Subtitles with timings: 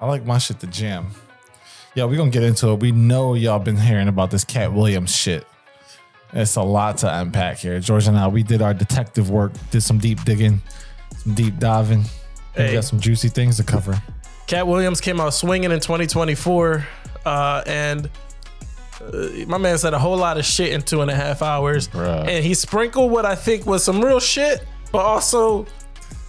[0.00, 1.06] I like my shit the jam.
[1.94, 2.80] Yeah, we're gonna get into it.
[2.80, 5.46] We know y'all been hearing about this Katt Williams shit.
[6.32, 7.80] It's a lot to unpack here.
[7.80, 10.60] George and I, we did our detective work, did some deep digging,
[11.16, 12.04] some deep diving.
[12.54, 12.68] Hey.
[12.68, 14.00] We got some juicy things to cover.
[14.46, 16.86] Katt Williams came out swinging in 2024,
[17.24, 18.10] uh, and
[19.00, 21.88] uh, my man said a whole lot of shit in two and a half hours,
[21.88, 22.28] Bruh.
[22.28, 25.66] and he sprinkled what I think was some real shit, but also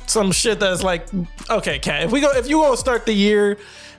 [0.07, 1.05] some shit that's like,
[1.49, 3.57] okay, Katt, if we go, if you gonna start the year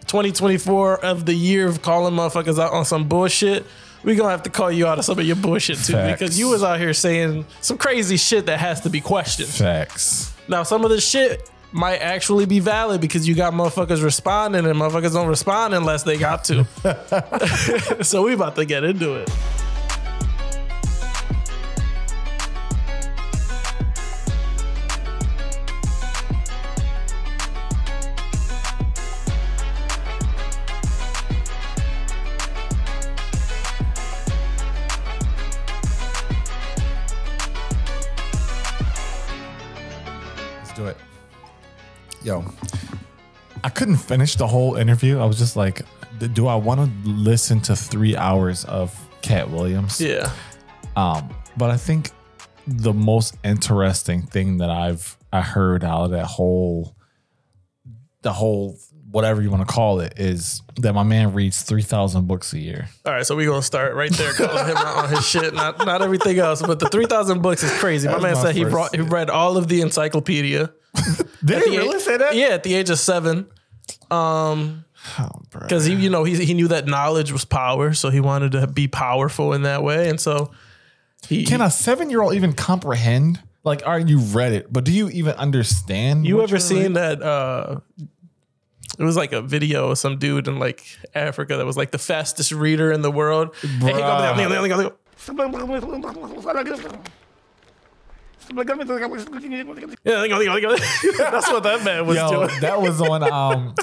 [0.08, 3.64] 2024 of the year of calling motherfuckers out on some bullshit.
[4.04, 6.18] We gonna have to call you out of some of your bullshit too, Facts.
[6.18, 9.48] because you was out here saying some crazy shit that has to be questioned.
[9.48, 10.32] Facts.
[10.48, 14.78] Now, some of this shit might actually be valid because you got motherfuckers responding and
[14.78, 16.64] motherfuckers don't respond unless they got to.
[18.04, 19.30] so we about to get into it.
[43.88, 45.18] Couldn't finish the whole interview.
[45.18, 45.80] I was just like,
[46.34, 49.98] do I want to listen to three hours of Katt Williams?
[49.98, 50.30] Yeah.
[50.94, 52.10] Um, but I think
[52.66, 56.94] the most interesting thing that I've I heard out of that whole
[58.20, 58.76] the whole
[59.10, 62.58] whatever you want to call it is that my man reads three thousand books a
[62.58, 62.90] year.
[63.06, 65.78] All right, so we're gonna start right there, calling him out on his shit, not
[65.86, 66.60] not everything else.
[66.60, 68.06] But the three thousand books is crazy.
[68.06, 70.74] My man my said he brought he read all of the encyclopedia.
[71.42, 72.34] Did he really age- say that?
[72.34, 73.46] Yeah, at the age of seven.
[74.10, 74.84] Um,
[75.18, 78.52] Oh, because he you know he he knew that knowledge was power, so he wanted
[78.52, 80.50] to be powerful in that way, and so
[81.28, 83.40] he Can a seven year old even comprehend?
[83.64, 86.26] Like, right, you read it, but do you even understand?
[86.26, 86.92] You ever seen reading?
[86.94, 87.22] that?
[87.22, 87.80] Uh,
[88.98, 91.98] it was like a video of some dude in like Africa that was like the
[91.98, 93.54] fastest reader in the world.
[93.62, 93.98] And he go-
[94.48, 94.88] Bruh.
[98.37, 98.37] Yeah,
[101.18, 102.60] that's what that man was Yo, doing.
[102.60, 103.18] that was on.
[103.28, 103.74] Um,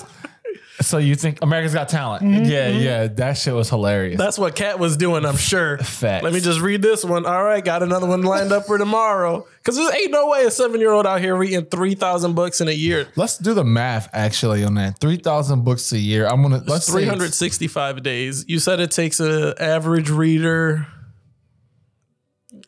[0.82, 2.46] so you think America's Got Talent?
[2.48, 4.18] Yeah, yeah, that shit was hilarious.
[4.18, 5.78] That's what Katt was doing, I'm sure.
[5.78, 6.24] Facts.
[6.24, 7.26] Let me just read this one.
[7.26, 9.48] All right, got another one lined up for tomorrow.
[9.58, 12.68] Because there ain't no way a seven year old out here reading 3,000 books in
[12.68, 13.08] a year.
[13.16, 15.00] Let's do the math actually on that.
[15.00, 16.28] Three thousand books a year.
[16.28, 18.46] I'm gonna let's say it's- 365 days.
[18.48, 20.88] You said it takes an average reader.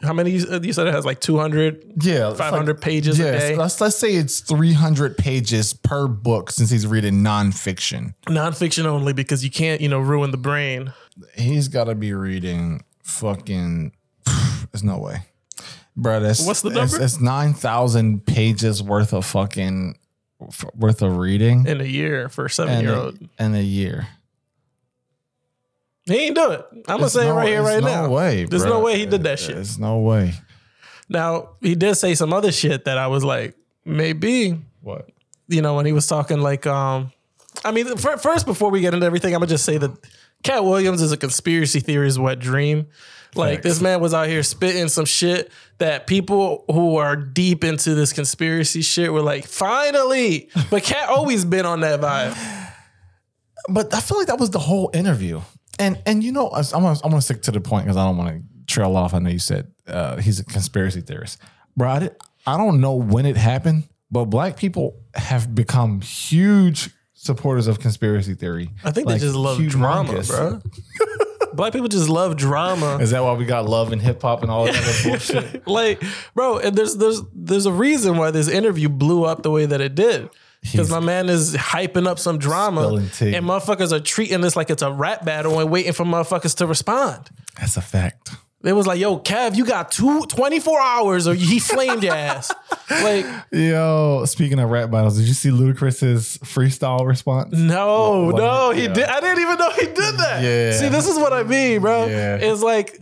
[0.01, 0.31] How many?
[0.31, 0.39] You
[0.73, 3.55] said it has like 200, Yeah, it's 500 pages a day.
[3.55, 8.13] Let's let's say it's three hundred pages per book since he's reading nonfiction.
[8.27, 10.93] nonfiction only because you can't, you know, ruin the brain.
[11.35, 13.91] He's got to be reading fucking.
[14.71, 15.17] There's no way,
[15.95, 16.19] bro.
[16.19, 17.01] That's What's the number?
[17.01, 19.97] It's nine thousand pages worth of fucking
[20.75, 23.17] worth of reading in a year for a seven and year old.
[23.39, 24.07] in a year.
[26.07, 26.65] He ain't do it.
[26.87, 28.09] I'm gonna say it no- right here, there's right no now.
[28.09, 28.71] Way, There's bro.
[28.71, 29.55] no way he did that shit.
[29.55, 30.33] There's no way.
[31.09, 35.09] Now he did say some other shit that I was like, maybe, What?
[35.47, 37.11] you know, when he was talking like, um,
[37.65, 39.91] I mean, fir- first before we get into everything, I'm gonna just say that
[40.43, 42.87] Katt Williams is a conspiracy theorist wet dream.
[43.35, 43.63] Like Facts.
[43.63, 48.13] this man was out here spitting some shit that people who are deep into this
[48.13, 50.49] conspiracy shit were like, finally.
[50.71, 52.71] But Katt always been on that vibe.
[53.69, 55.41] But I feel like that was the whole interview.
[55.79, 58.17] And and you know, I'm gonna, I'm gonna stick to the point because I don't
[58.17, 59.13] want to trail off.
[59.13, 61.39] I know you said uh, he's a conspiracy theorist,
[61.75, 61.89] bro.
[61.89, 62.15] I, did-
[62.45, 68.33] I don't know when it happened, but black people have become huge supporters of conspiracy
[68.35, 68.69] theory.
[68.83, 70.61] I think they just love drama, bro.
[71.53, 72.99] Black people just love drama.
[73.01, 75.67] Is that why we got love and hip hop and all that other bullshit?
[75.67, 76.03] like,
[76.35, 79.81] bro, and there's there's there's a reason why this interview blew up the way that
[79.81, 80.29] it did.
[80.71, 83.09] Because my man is hyping up some drama, and
[83.45, 87.29] motherfuckers are treating this like it's a rap battle and waiting for motherfuckers to respond.
[87.59, 88.31] That's a fact.
[88.63, 92.51] It was like, yo, Kev, you got two, 24 hours or he flamed your ass.
[92.89, 97.51] Like, Yo, speaking of rap battles, did you see Ludacris's freestyle response?
[97.51, 98.93] no, no, he yeah.
[98.93, 99.03] did.
[99.03, 100.41] I didn't even know he did that.
[100.41, 100.71] Yeah.
[100.71, 102.05] See, this is what I mean, bro.
[102.05, 102.37] Yeah.
[102.37, 102.97] It's like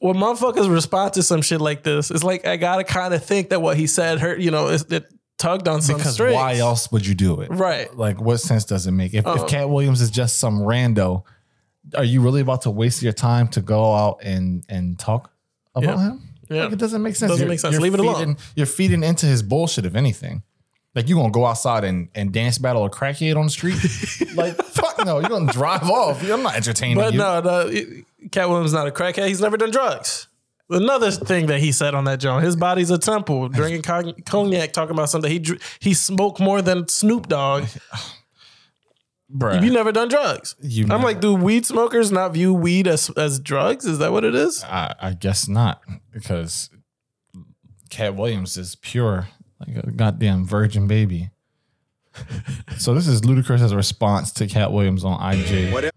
[0.00, 3.50] when motherfuckers respond to some shit like this, it's like I gotta kind of think
[3.50, 5.04] that what he said hurt, you know, it
[5.42, 6.34] tugged on some Because strings.
[6.34, 7.50] why else would you do it?
[7.50, 7.94] Right.
[7.96, 9.12] Like, what sense does it make?
[9.14, 9.44] If, if uh-huh.
[9.46, 11.24] Katt Williams is just some rando,
[11.94, 15.32] are you really about to waste your time to go out and and talk
[15.74, 16.02] about Yeah.
[16.04, 16.28] him?
[16.48, 16.64] Yeah.
[16.64, 17.30] Like, it doesn't make sense.
[17.32, 17.78] Doesn't You're- make sense.
[17.78, 18.14] Leave it alone.
[18.18, 20.42] feeding- You're feeding into his bullshit, if anything.
[20.94, 23.76] Like, you going to go outside and, and dance battle a crackhead on the street?
[24.36, 25.20] like, fuck no.
[25.20, 26.22] You're going to drive off.
[26.30, 27.18] I'm not entertaining But you.
[27.18, 27.72] no, no,
[28.30, 29.26] Katt Williams is not a crackhead.
[29.28, 30.28] He's never done drugs.
[30.72, 33.48] Another thing that he said on that joint, his body's a temple.
[33.48, 35.44] Drinking cog- cognac, talking about something he
[35.80, 37.64] he smoked more than Snoop Dogg.
[39.34, 39.62] Bruh.
[39.64, 40.56] You never done drugs.
[40.60, 43.86] You I'm never- like, do weed smokers not view weed as as drugs?
[43.86, 44.62] Is that what it is?
[44.64, 45.80] I, I guess not
[46.12, 46.68] because
[47.88, 49.28] Katt Williams is pure,
[49.66, 51.30] like a goddamn virgin baby.
[52.76, 55.72] so this is Ludacris as a response to Katt Williams on IG.
[55.72, 55.92] Whatever.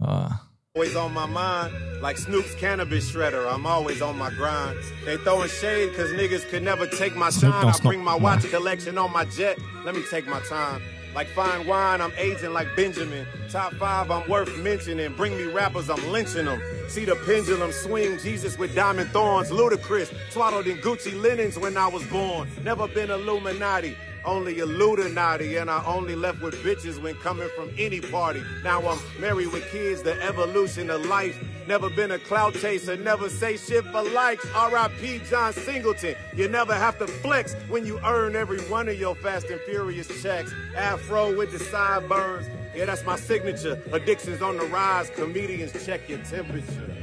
[0.00, 0.30] Uh,
[0.78, 3.52] Always on my mind, like Snoop's cannabis shredder.
[3.52, 4.78] I'm always on my grind.
[5.04, 7.52] They throwing shade cause niggas could never take my shine.
[7.52, 9.58] I bring my watch collection on my jet.
[9.84, 10.80] Let me take my time.
[11.16, 13.26] Like fine wine, I'm aging like Benjamin.
[13.50, 15.12] Top five, I'm worth mentioning.
[15.14, 16.62] Bring me rappers, I'm lynching them.
[16.86, 19.50] See the pendulum swing, Jesus with diamond thorns.
[19.50, 22.48] Ludacris, swaddled in Gucci linens when I was born.
[22.62, 23.96] Never been Illuminati.
[24.28, 28.42] Only Illuminati, and I only left with bitches when coming from any party.
[28.62, 31.42] Now I'm married with kids, the evolution of life.
[31.66, 34.46] Never been a clout chaser, never say shit for likes.
[34.54, 35.22] R.I.P.
[35.30, 36.14] John Singleton.
[36.36, 40.08] You never have to flex when you earn every one of your fast and furious
[40.22, 40.52] checks.
[40.76, 42.46] Afro with the sideburns.
[42.76, 43.82] Yeah, that's my signature.
[43.92, 45.08] Addictions on the rise.
[45.08, 46.94] Comedians check your temperature.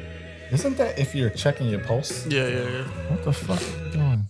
[0.51, 2.27] isn't that if you're checking your pulse?
[2.27, 2.83] Yeah, yeah, yeah.
[3.09, 4.27] What the fuck are you doing?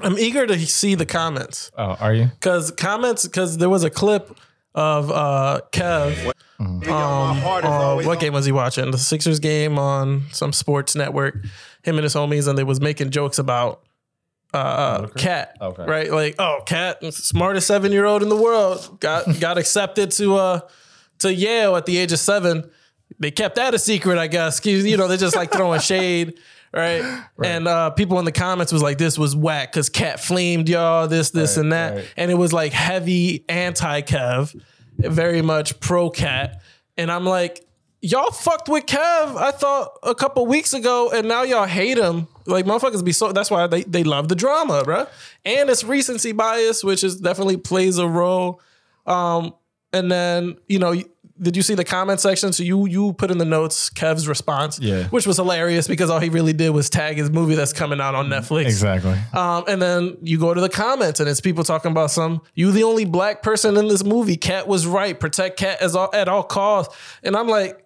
[0.00, 2.26] I'm eager to see the comments Oh, are you?
[2.26, 4.36] because comments because there was a clip
[4.74, 6.32] of uh Kev.
[6.60, 8.90] Nigga, my heart is Uh, what game was he watching?
[8.90, 11.36] The Sixers game on some sports network.
[11.82, 13.82] Him and his homies, and they was making jokes about
[14.54, 15.56] uh, Katt.
[15.60, 15.84] Okay.
[15.84, 16.10] Right?
[16.10, 20.60] Like, oh, Katt, smartest seven year old in the world, got got accepted to uh
[21.18, 22.70] to Yale at the age of seven.
[23.18, 24.60] They kept that a secret, I guess.
[24.60, 26.38] 'cause, You know, they're just like throwing shade.
[27.36, 27.48] Right?
[27.48, 31.08] and uh, people in the comments was like, "This was whack because Katt flamed y'all,
[31.08, 32.08] this, this, Right, and that," right.
[32.16, 34.54] and it was like heavy anti Kev,
[34.98, 36.60] very much pro Katt,
[36.96, 37.66] and I'm like,
[38.02, 39.36] y'all fucked with Kev.
[39.36, 42.28] I thought a couple weeks ago, and now y'all hate him.
[42.46, 43.32] Like motherfuckers be so.
[43.32, 45.08] That's why they they love the drama, bruh.
[45.44, 48.60] And it's recency bias, which is definitely plays a role.
[49.06, 49.54] Um,
[49.92, 50.94] and then you know.
[51.40, 52.52] Did you see the comment section?
[52.52, 55.04] So you you put in the notes Kev's response, Yeah.
[55.08, 58.14] which was hilarious because all he really did was tag his movie that's coming out
[58.14, 58.64] on Netflix.
[58.66, 59.16] Exactly.
[59.34, 62.40] Um, and then you go to the comments, and it's people talking about some.
[62.54, 64.36] You the only black person in this movie.
[64.36, 65.18] Katt was right.
[65.18, 66.96] Protect Katt as all, at all costs.
[67.22, 67.84] And I'm like,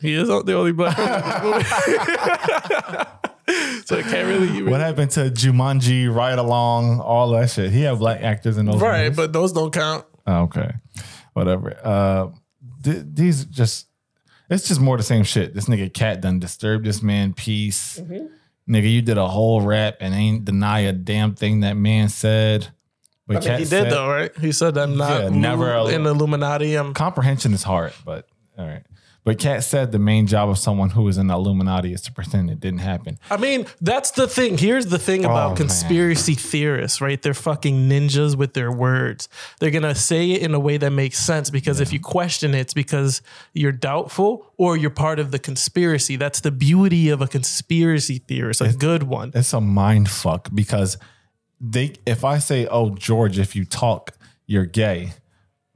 [0.00, 1.72] he is the only black person in this
[2.62, 3.08] movie.
[3.86, 4.62] so it can't really.
[4.64, 7.70] What happened to Jumanji, Ride Along, all that shit?
[7.70, 8.80] He had black actors in those.
[8.80, 9.16] right, movies.
[9.16, 10.04] but those don't count.
[10.26, 10.70] Oh, okay,
[11.32, 11.78] whatever.
[11.82, 12.26] Uh,
[12.82, 13.86] th- these just
[14.50, 15.54] it's just more the same shit.
[15.54, 17.98] This nigga Katt done disturbed this man peace.
[18.00, 18.26] Mm-hmm.
[18.74, 22.68] Nigga, you did a whole rap and ain't deny a damn thing that man said.
[23.26, 24.36] But I mean, he did said- though, right?
[24.38, 28.26] He said, "I'm not Yeah, never in the Illuminati." I'm Comprehension is hard, but
[28.56, 28.82] all right.
[29.28, 32.12] But Katt said the main job of someone who is in the Illuminati is to
[32.12, 33.18] pretend it didn't happen.
[33.30, 34.56] I mean, that's the thing.
[34.56, 35.56] Here's the thing about Oh, man.
[35.58, 37.20] conspiracy theorists, right?
[37.20, 39.28] They're fucking ninjas with their words.
[39.60, 42.60] They're to say it in a way that makes sense because if you question it,
[42.60, 43.20] it's because
[43.52, 46.16] you're doubtful or you're part of the conspiracy.
[46.16, 49.32] That's the beauty of a conspiracy theorist, a good one.
[49.34, 50.96] it's a mind fuck because
[51.60, 54.12] they if I say, "Oh, George, if you talk,
[54.46, 55.12] you're gay,"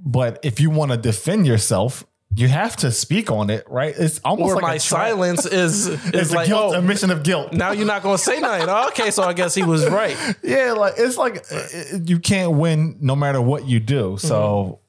[0.01, 3.95] but if you want to defend yourself, you have to speak on it, right?
[3.97, 7.11] It's almost Or like my a silence is, is It's like, a guilt, oh, admission
[7.11, 7.53] of guilt.
[7.53, 8.69] now you're not going to say nothing.
[8.69, 10.17] Oh, okay, so I guess he was right.
[10.43, 14.17] Yeah, like it's like uh, you can't win no matter what you do.
[14.19, 14.81] So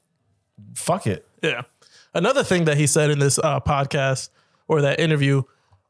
[0.74, 1.26] fuck it.
[1.42, 1.62] Yeah.
[2.14, 4.28] Another thing that he said in this uh, podcast
[4.68, 5.42] or that interview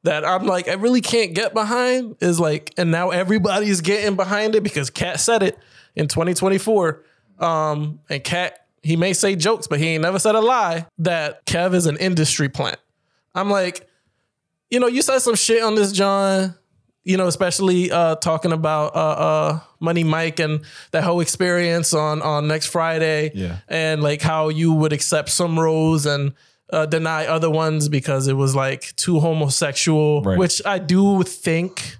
[0.03, 4.55] that I'm like, I really can't get behind is like, and now everybody's getting behind
[4.55, 5.59] it because Katt said it
[5.95, 7.03] in 2024.
[7.39, 11.45] Um, and Katt, he may say jokes, but he ain't never said a lie that
[11.47, 12.79] Kev is an industry plant.
[13.35, 13.89] I'm like,
[14.71, 16.55] you know, you said some shit on this, John.
[17.07, 22.23] You know, especially uh, talking about uh, uh, Money Mike and that whole experience on
[22.23, 23.59] on next Friday, Yeah.
[23.69, 26.33] and like how you would accept some roles and
[26.73, 30.39] uh, deny other ones because it was like too homosexual, Right.
[30.39, 31.99] which I do think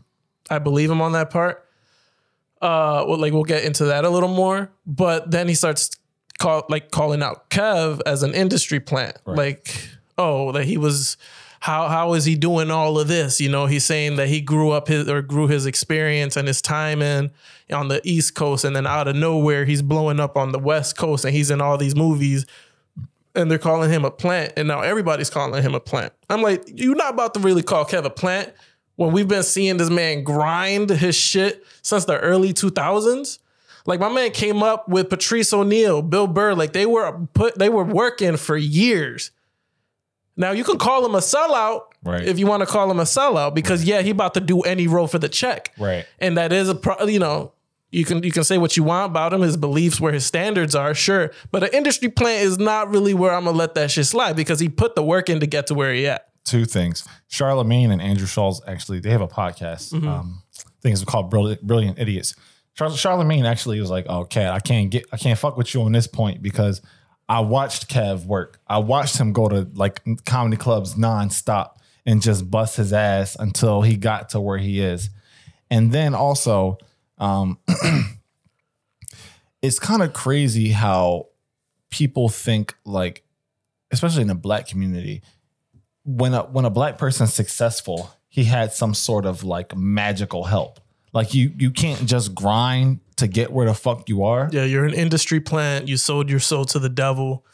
[0.51, 1.67] I believe him on that part.
[2.63, 5.91] Uh, well, like we'll get into that a little more, but then he starts
[6.39, 9.89] call like calling out Kev as an industry plant, like
[10.19, 11.17] oh that he was.
[11.61, 13.41] How, how is he doing all of this?
[13.41, 16.61] You know, he's saying that he grew up his or grew his experience and his
[16.61, 17.31] time in
[17.73, 20.99] on the East Coast, and then out of nowhere he's blowing up on the West
[20.99, 22.45] Coast, and he's in all these movies
[23.35, 26.13] and they're calling him a plant, and now everybody's calling him a plant.
[26.31, 28.53] I'm like, you're not about to really call Kev a plant
[28.97, 33.39] when we've been seeing this man grind his shit since the early 2000s.
[33.87, 37.69] Like my man came up with Patrice O'Neal, Bill Burr, like they were put, they
[37.69, 39.31] were working for years.
[40.37, 42.23] Now you can call him a sellout Right.
[42.27, 44.87] if you want to call him a sellout because yeah, he about to do any
[44.87, 46.05] role for the check, Right.
[46.19, 47.53] and that is a pro, you know
[47.93, 50.75] You can you can say what you want about him, his beliefs, where his standards
[50.75, 51.31] are, sure.
[51.53, 54.59] But an industry plant is not really where I'm gonna let that shit slide because
[54.61, 56.27] he put the work in to get to where he at.
[56.45, 57.07] two things.
[57.29, 59.93] Charlemagne and Andrew Schulz actually they have a podcast.
[59.93, 60.09] Mm-hmm.
[60.09, 62.35] Um, I think it's called Brilliant, Brilliant Idiots.
[62.75, 65.83] Char- Charlemagne actually was like, "Oh, Kev, I can't get, I can't fuck with you
[65.83, 66.83] on this point because
[67.29, 68.61] I watched Kev work.
[68.67, 73.83] I watched him go to like comedy clubs nonstop and just bust his ass until
[73.83, 75.11] he got to where he is.
[75.71, 76.79] And then also,
[77.19, 77.59] um,
[79.63, 81.29] it's kind of crazy how
[81.91, 83.25] people think like,
[83.91, 85.23] especially in the black community,
[86.05, 90.81] when a when a black person's successful, he had some sort of like magical help.
[91.15, 94.51] Like you you can't just grind to get where the fuck you are.
[94.53, 95.89] Yeah, you're an industry plant.
[95.89, 97.47] You sold your soul to the devil.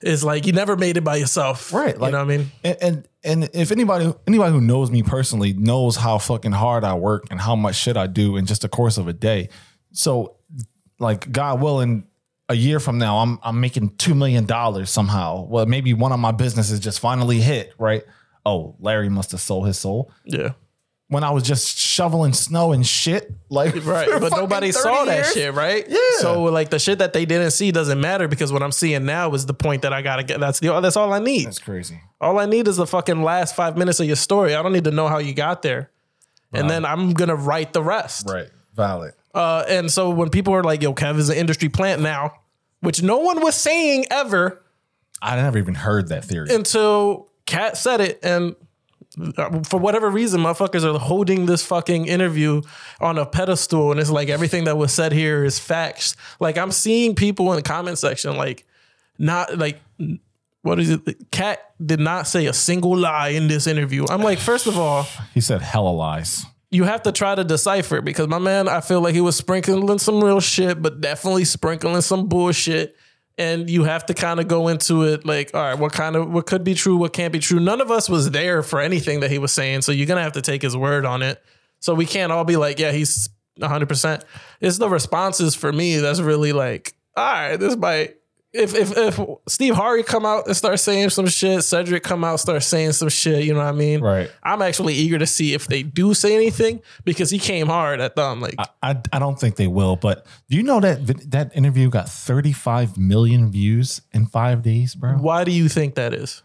[0.00, 2.52] It's like you never made it by yourself, Right, you know what I mean?
[2.62, 6.94] And, and and if anybody anybody who knows me personally knows how fucking hard I
[6.94, 9.48] work and how much shit I do in just the course of a day.
[9.90, 10.36] So
[11.00, 12.04] like God willing,
[12.48, 15.46] a year from now I'm I'm making two million dollars somehow.
[15.46, 18.04] Well, maybe one of my businesses just finally hit, right?
[18.46, 20.12] Oh, Larry must have sold his soul.
[20.24, 20.52] Yeah,
[21.10, 24.08] When I was just shoveling snow and shit, like right.
[24.20, 25.32] But nobody 30 saw that years.
[25.32, 25.84] shit, right?
[25.88, 25.98] Yeah.
[26.18, 29.32] So like the shit that they didn't see doesn't matter because what I'm seeing now
[29.32, 30.38] is the point that I gotta get.
[30.38, 31.46] That's the that's all I need.
[31.46, 31.98] That's crazy.
[32.20, 34.54] All I need is the fucking last five minutes of your story.
[34.54, 35.90] I don't need to know how you got there,
[36.52, 38.28] and then I'm gonna write the rest.
[38.28, 38.50] Right.
[38.74, 39.14] Valid.
[39.34, 42.34] Uh, and so when people are like, "Yo, Kev is an industry plant now,"
[42.80, 44.62] which no one was saying ever
[45.22, 46.54] I never even heard that theory.
[46.54, 48.56] until Katt said it, and
[49.64, 52.62] for whatever reason, motherfuckers are holding this fucking interview
[53.00, 56.14] on a pedestal, and it's like everything that was said here is facts.
[56.40, 58.66] Like I'm seeing people in the comment section, like
[59.18, 59.80] not like.
[60.62, 61.30] What is it?
[61.30, 64.04] Katt did not say a single lie in this interview.
[64.10, 66.44] I'm like, first of all, he said hella lies.
[66.70, 69.98] you have to try to decipher because my man, I feel like he was sprinkling
[69.98, 72.96] some real shit, but definitely sprinkling some bullshit.
[73.38, 76.28] And you have to kind of go into it like, all right, what kind of
[76.28, 77.60] what could be true, what can't be true.
[77.60, 80.32] None of us was there for anything that he was saying, so you're gonna have
[80.32, 81.40] to take his word on it.
[81.78, 83.28] So we can't all be like, yeah, he's
[83.58, 83.88] 100.
[83.88, 84.24] percent
[84.60, 88.16] It's the responses for me that's really like, all right, this might.
[88.52, 92.40] If if if Steve Harvey come out and start saying some shit, Cedric come out
[92.40, 94.00] start saying some shit, you know what I mean?
[94.00, 94.30] Right.
[94.42, 98.16] I'm actually eager to see if they do say anything because he came hard at
[98.16, 98.40] them.
[98.40, 102.08] Like, I, I don't think they will, but do you know that that interview got
[102.08, 105.12] 35 million views in five days, bro?
[105.18, 106.42] why do you think that is?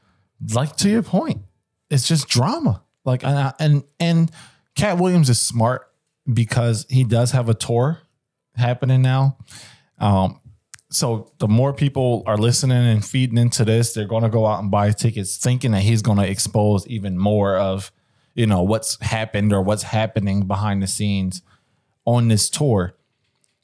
[0.53, 1.41] Like to your point,
[1.89, 2.83] it's just drama.
[3.05, 4.29] Like and I- and and
[4.75, 5.89] Katt Williams is smart
[6.31, 7.99] because he does have a tour
[8.57, 9.37] happening now.
[9.99, 10.41] Um,
[10.93, 14.61] so the more people are listening and feeding into this, they're going to go out
[14.61, 17.91] and buy tickets, thinking that he's going to expose even more of,
[18.35, 21.41] you know, what's happened or what's happening behind the scenes
[22.05, 22.95] on this tour.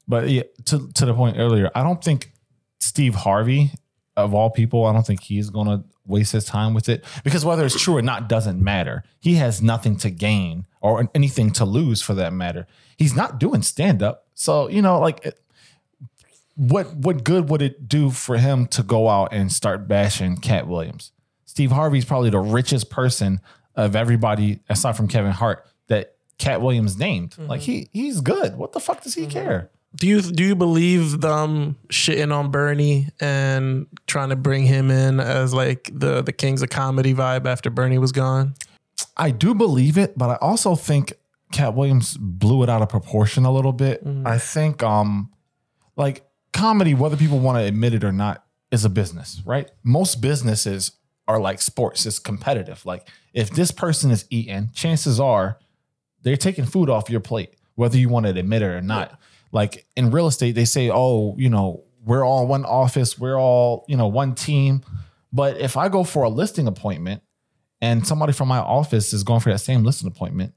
[0.08, 2.32] But yeah, to to the point earlier, I don't think
[2.80, 3.70] Steve Harvey,
[4.16, 7.44] of all people, I don't think he's going to waste his time with it because
[7.44, 9.04] whether it's true or not doesn't matter.
[9.20, 12.66] He has nothing to gain or anything to lose for that matter.
[12.96, 15.32] He's not doing stand up, so you know, like.
[16.56, 20.36] It- what what good would it do for him to go out and start bashing
[20.36, 21.12] Katt Williams?
[21.46, 23.40] Steve Harvey's probably the richest person
[23.74, 27.36] of everybody aside from Kevin Hart that Katt Williams named.
[27.38, 27.72] Like mm-hmm.
[27.72, 28.56] he he's good.
[28.56, 29.30] What the fuck does he mm-hmm.
[29.30, 29.70] care?
[29.96, 35.18] Do you do you believe them shitting on Bernie and trying to bring him in
[35.18, 38.54] as like the the kings of comedy vibe after Bernie was gone?
[39.16, 41.12] I do believe it, but I also think
[41.52, 44.04] Katt Williams blew it out of proportion a little bit.
[44.04, 44.26] Mm-hmm.
[44.26, 45.30] I think um
[45.96, 49.70] like comedy, whether people want to admit it or not, is a business, right?
[49.82, 50.92] Most businesses
[51.26, 52.84] are like sports, it's competitive.
[52.84, 55.58] Like if this person is eating, chances are
[56.22, 59.18] they're taking food off your plate, whether you want to admit it or not.
[59.52, 63.84] Like in real estate, they say, oh, you know, we're all one office, we're all,
[63.88, 64.82] you know, one team.
[65.32, 67.22] But if I go for a listing appointment
[67.80, 70.54] and somebody from my office is going for that same listing appointment,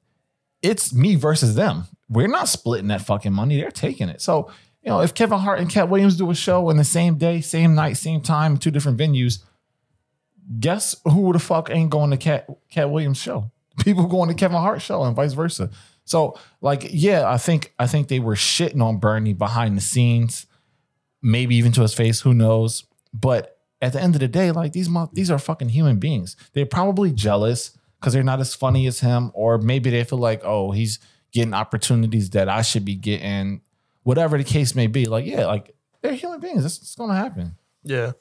[0.62, 1.86] it's me versus them.
[2.10, 3.60] We're not splitting that fucking money.
[3.60, 4.22] They're taking it.
[4.22, 4.52] So,
[4.84, 7.40] you know, if Kevin Hart and Katt Williams do a show in the same day,
[7.42, 9.40] same night, same time, two different venues,
[10.60, 13.50] guess who the fuck ain't going to Katt Katt Williams show?
[13.80, 15.70] People going to Kevin Hart show and vice versa.
[16.06, 20.48] So, like, yeah, I think I think they were shitting on Bernie behind the scenes,
[21.22, 22.22] maybe even to his face.
[22.22, 22.84] Who knows?
[23.14, 26.36] But at the end of the day, like these these are fucking human beings.
[26.54, 30.42] They're probably jealous because they're not as funny as him, or maybe they feel like,
[30.44, 31.00] oh, he's
[31.32, 33.62] getting opportunities that I should be getting.
[34.04, 36.64] Whatever the case may be, like yeah, like they're human beings.
[36.64, 37.56] That's, that's gonna happen.
[37.84, 38.14] Yeah.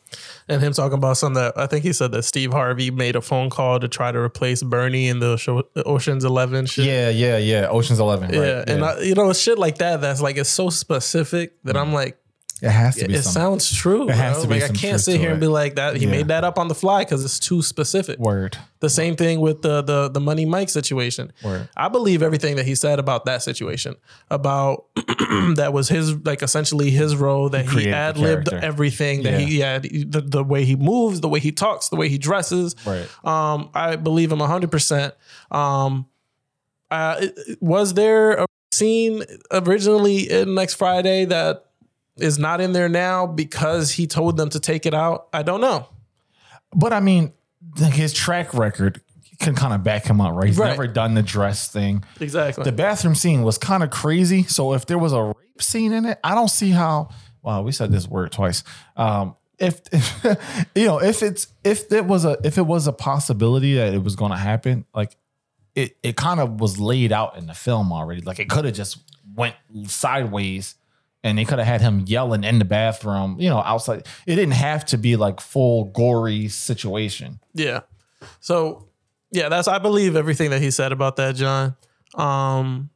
[0.49, 3.21] And him talking about something that I think he said that Steve Harvey made a
[3.21, 6.87] phone call to try to replace Bernie in the show, Ocean's Eleven shit.
[6.87, 7.69] Yeah, yeah, yeah.
[7.69, 8.31] Ocean's Eleven.
[8.31, 8.37] Right?
[8.37, 8.65] Yeah.
[8.67, 11.81] And I, you know, shit like that that's like it's so specific that mm.
[11.81, 12.19] I'm like,
[12.63, 13.15] it has to be.
[13.15, 14.09] it some sounds true.
[14.09, 14.43] It has bro.
[14.45, 15.97] to be like I can't sit here and be like that.
[15.97, 16.11] He Yeah.
[16.13, 18.19] made that up on the fly because it's too specific.
[18.19, 18.57] word.
[18.81, 21.33] The same thing with the the the Money Mike situation.
[21.45, 21.69] Word.
[21.77, 23.97] I believe everything that he said about that situation.
[24.31, 24.87] About
[25.57, 29.59] that was his like essentially his role that he, the ad libbed everything that he
[29.61, 32.75] had the, the way he moves, the way he talks, the way he dresses.
[32.87, 33.09] Right.
[33.25, 35.15] Um, I believe him hundred percent.
[35.51, 36.07] Um,
[36.91, 37.27] uh,
[37.61, 41.67] was there a scene originally in Next Friday that
[42.17, 45.29] is not in there now because he told them to take it out?
[45.33, 45.89] I don't know.
[46.75, 47.33] But I mean,
[47.81, 49.01] like his track record
[49.41, 50.47] can kind of back him up, right?
[50.49, 50.71] He's Right.
[50.71, 52.05] never done the dress thing.
[52.21, 52.65] Exactly.
[52.65, 54.45] The bathroom scene was kind of crazy.
[54.45, 57.09] So if there was a rape scene in it, I don't see how.
[57.43, 58.63] Wow, we said this word twice.
[58.97, 62.93] Um, if, if you know, if it's if it was a if it was a
[62.93, 65.17] possibility that it was going to happen, like
[65.75, 68.21] it it kind of was laid out in the film already.
[68.21, 68.99] Like it could have just
[69.35, 70.77] went sideways.
[71.25, 74.07] And they could have had him yelling in the bathroom, you know, outside.
[74.27, 77.39] It didn't have to be like full gory situation.
[77.55, 77.81] Yeah.
[78.41, 78.89] So
[79.31, 81.77] yeah, that's I believe everything that he said about that, John.
[82.15, 82.91] Um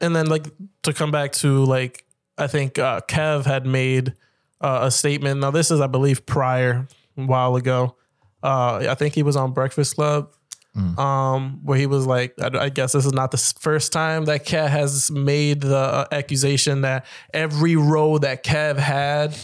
[0.00, 0.46] and then like
[0.82, 2.04] to come back to like
[2.36, 4.14] I think uh Kev had made
[4.60, 5.40] uh, a statement.
[5.40, 6.86] Now this is I believe prior
[7.16, 7.96] a while ago.
[8.42, 10.34] Uh I think he was on Breakfast Club.
[10.74, 14.46] Um, where he was like, I, I guess this is not the first time that
[14.46, 19.36] Kev has made the uh, accusation that every role that Kev had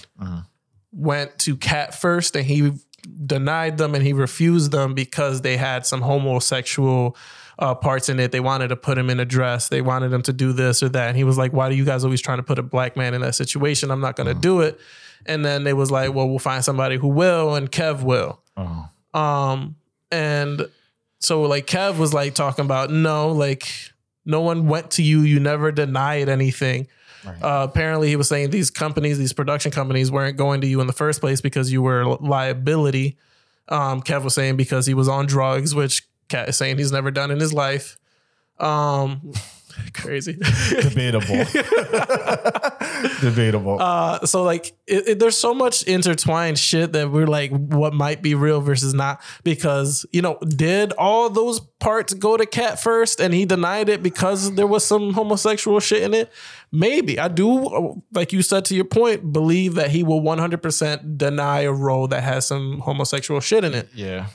[0.91, 2.73] went to Cat first, and he
[3.27, 7.17] denied them and he refused them because they had some homosexual
[7.59, 8.33] uh, parts in it.
[8.33, 9.69] They wanted to put him in a dress.
[9.69, 11.09] They wanted him to do this or that.
[11.09, 13.15] And he was like, "Why do you guys always trying to put a black man
[13.15, 13.91] in that situation?
[13.91, 14.79] I'm not going to do it."
[15.27, 18.41] And then they was like, "Well, we'll find somebody who will," and Kev will.
[18.57, 18.89] Oh.
[19.19, 19.77] Um,
[20.11, 20.69] and
[21.19, 23.67] so like Kev was like talking about no, like
[24.25, 25.23] no one went to you.
[25.23, 26.87] You never denied anything.
[27.25, 27.43] Right.
[27.43, 30.87] Uh, apparently, he was saying these companies, these production companies, weren't going to you in
[30.87, 33.17] the first place because you were a liability.
[33.69, 37.11] Um, Kev was saying because he was on drugs, which Katt is saying he's never
[37.11, 37.99] done in his life.
[38.59, 39.33] Um,
[39.95, 40.39] crazy.
[40.81, 41.45] Debatable.
[43.21, 43.81] Debatable.
[43.81, 48.23] Uh, so like it, it- there's so much intertwined shit that we're like what might
[48.23, 53.21] be real versus not because you know did all those parts go to Katt first
[53.21, 56.33] and he denied it because there was some homosexual shit in it
[56.73, 61.61] maybe i do like you said to your point believe that he will 100% deny
[61.61, 64.27] a role that has some homosexual shit in it yeah.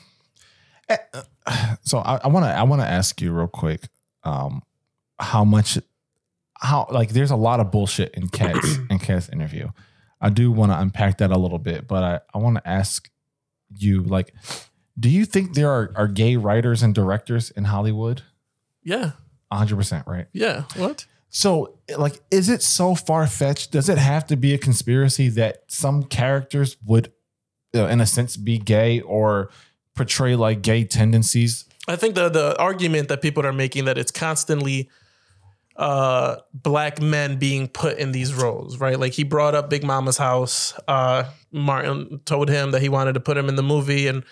[0.89, 3.87] Eh, uh, So I want to I want to ask you real quick,
[4.23, 4.61] um,
[5.23, 5.77] how much,
[6.59, 9.69] how like there's a lot of bullshit in Katt's in Katt's interview.
[10.21, 13.09] I do want to unpack that a little bit, but I I want to ask
[13.75, 14.33] you like,
[14.99, 18.21] do you think there are are gay writers and directors in Hollywood?
[18.85, 19.11] yeah
[19.49, 20.27] 100 percent, right?
[20.33, 23.71] yeah what So, like, is it so far fetched?
[23.71, 27.11] Does it have to be a conspiracy that some characters would,
[27.73, 29.49] uh, in a sense, be gay or
[29.95, 31.65] portray like gay tendencies?
[31.87, 34.89] I think the the argument that people are making that it's constantly
[35.75, 38.99] uh black men being put in these roles, right?
[38.99, 40.73] Like he brought up Big Mama's house.
[40.87, 44.23] Uh Martin told him that he wanted to put him in the movie and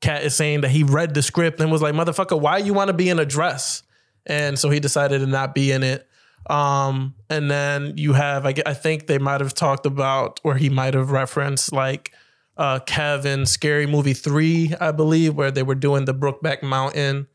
[0.00, 2.86] Katt is saying that he read the script and was like, "Motherfucker, why you want
[2.88, 3.82] to be in a dress?"
[4.26, 6.06] And so he decided to not be in it.
[6.48, 10.68] Um, and then you have, I, I think they might have talked about, or he
[10.70, 12.12] might have referenced like
[12.56, 17.26] uh, Kevin Scary Movie three, I believe, where they were doing the Brokeback Mountain,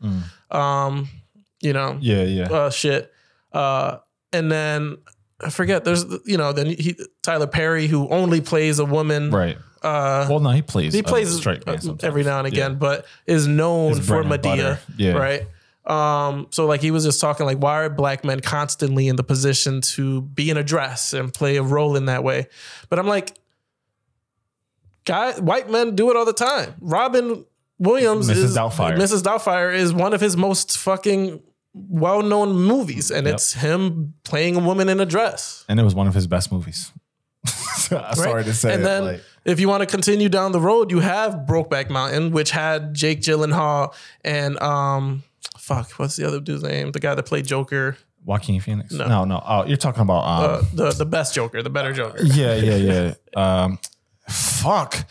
[0.51, 1.09] um,
[1.61, 2.43] you know, Yeah, yeah.
[2.51, 3.12] uh, shit.
[3.53, 3.97] Uh,
[4.31, 4.97] and then
[5.39, 5.83] I forget.
[5.83, 9.29] There's you know then he Tyler Perry who only plays a woman.
[9.31, 9.57] right.
[9.81, 10.93] Uh, Well, no, he plays.
[10.93, 12.03] he plays uh, sometimes.
[12.03, 12.53] every now and Yeah.
[12.65, 14.79] again, but is known His for Madea.
[14.97, 15.11] Yeah.
[15.13, 15.45] right?
[15.85, 19.23] Um, so like he was just talking like, why are black men constantly in the
[19.25, 22.47] position to be in a dress and play a role in that way?
[22.89, 23.33] But I'm like,
[25.05, 26.75] guy, white men do it all the time.
[26.79, 27.45] Robin
[27.79, 28.35] Williams Mrs.
[28.35, 28.97] is Doubtfire.
[28.97, 29.21] Mrs.
[29.23, 31.41] Doubtfire is one of his most fucking
[31.73, 33.35] well-known movies, and Yep.
[33.35, 35.65] it's him playing a woman in a dress.
[35.67, 36.91] And it was one of his best movies.
[37.45, 38.45] Sorry right?
[38.45, 40.99] to say And it, then like- if you want to continue down the road, you
[40.99, 45.23] have Brokeback Mountain, which had Jake Gyllenhaal and um,
[45.57, 46.91] fuck, what's the other dude's name?
[46.91, 48.93] The guy that played Joker, Joaquin Phoenix.
[48.93, 49.05] No.
[49.07, 49.43] No, no.
[49.45, 50.23] Oh, you're talking about.
[50.23, 52.23] Um, uh, the the best Joker, the better Joker.
[52.23, 53.13] yeah, yeah, yeah.
[53.63, 53.79] Um,
[54.29, 55.05] fuck.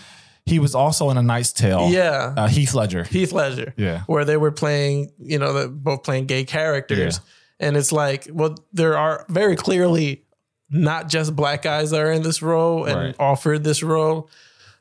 [0.47, 1.89] He was also in A Knight's Tale.
[1.91, 2.35] Yeah.
[2.37, 3.05] Uh, Heath Ledger.
[3.05, 3.73] Heath Ledger.
[3.77, 4.03] Yeah.
[4.07, 7.21] Where they were playing, you know, they're both playing gay characters.
[7.61, 10.25] And it's like, well, there are very clearly
[10.69, 13.17] not just black guys that are in this role and Right.
[13.21, 14.29] offered this role.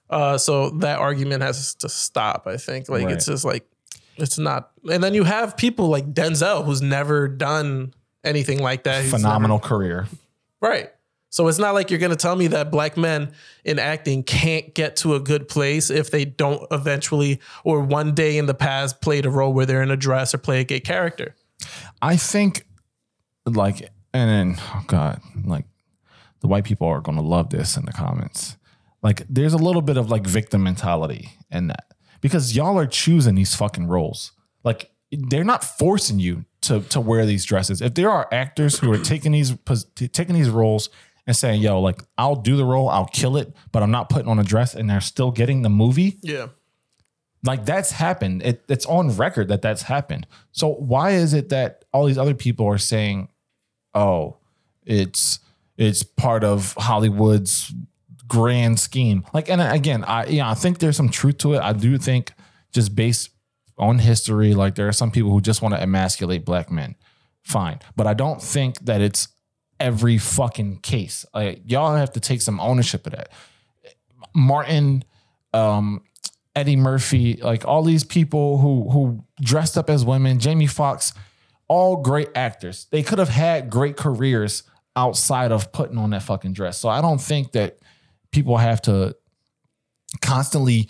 [0.09, 2.47] Uh, so that argument has to stop.
[2.47, 3.13] I think like Right.
[3.13, 3.65] it's just like
[4.17, 4.71] it's not.
[4.91, 7.93] And then you have people like Denzel who's never done
[8.23, 9.05] anything like that.
[9.05, 10.07] Phenomenal career.
[10.59, 10.91] right?
[11.31, 13.31] So it's not like you're gonna tell me that black men
[13.63, 18.37] in acting can't get to a good place if they don't eventually or one day
[18.37, 20.81] in the past played a role where they're in a dress or play a gay
[20.81, 21.35] character.
[22.01, 22.65] I think,
[23.45, 25.65] like, and then, oh God, like,
[26.41, 28.57] the white people are going to love this in the comments.
[29.01, 31.85] Like, there's a little bit of like victim mentality in that
[32.19, 34.33] because y'all are choosing these fucking roles.
[34.63, 37.81] Like, they're not forcing you to to wear these dresses.
[37.81, 39.55] If there are actors who are taking these
[39.95, 40.89] taking these roles
[41.31, 44.27] and saying, "Yo, like, I'll do the role, I'll kill it, but I'm not putting
[44.29, 46.47] on a dress," and they're still getting the movie, Yeah.
[47.43, 48.43] like that's happened.
[48.43, 50.27] It, it's on record that that's happened.
[50.51, 53.29] So why is it that all these other people are saying,
[53.93, 54.37] "Oh,
[54.85, 55.39] it's
[55.77, 57.73] it's part of Hollywood's
[58.27, 59.25] grand scheme"?
[59.33, 61.61] Like, and again, I yeah, I think there's some truth to it.
[61.61, 62.33] I do think
[62.73, 63.29] just based
[63.77, 66.95] on history, like there are some people who just want to emasculate black men.
[67.43, 69.27] Fine, but I don't think that it's
[69.81, 71.25] every fucking case.
[71.33, 73.31] Like y'all have to take some ownership of that.
[74.33, 75.03] Martin,
[75.53, 76.03] um,
[76.55, 81.13] Eddie Murphy, like all these people who who dressed up as women, Jamie Foxx,
[81.67, 82.87] all great actors.
[82.91, 84.63] They could have had great careers
[84.95, 86.77] outside of putting on that fucking dress.
[86.77, 87.79] So I don't think that
[88.31, 89.15] people have to
[90.21, 90.89] constantly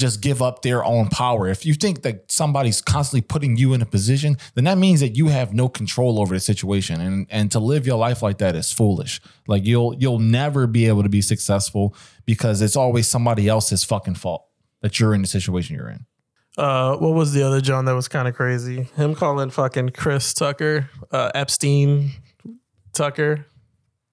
[0.00, 1.46] just give up their own power.
[1.48, 5.16] If you think that somebody's constantly putting you in a position, then that means that
[5.16, 7.00] you have no control over the situation.
[7.00, 9.20] And and to live your life like that is foolish.
[9.46, 14.14] Like you'll you'll never be able to be successful because it's always somebody else's fucking
[14.16, 14.46] fault
[14.80, 16.06] that you're in the situation you're in.
[16.58, 18.88] Uh, what was the other John that was kind of crazy?
[18.96, 22.10] Him calling fucking Chris Tucker, uh, Epstein
[22.92, 23.46] Tucker.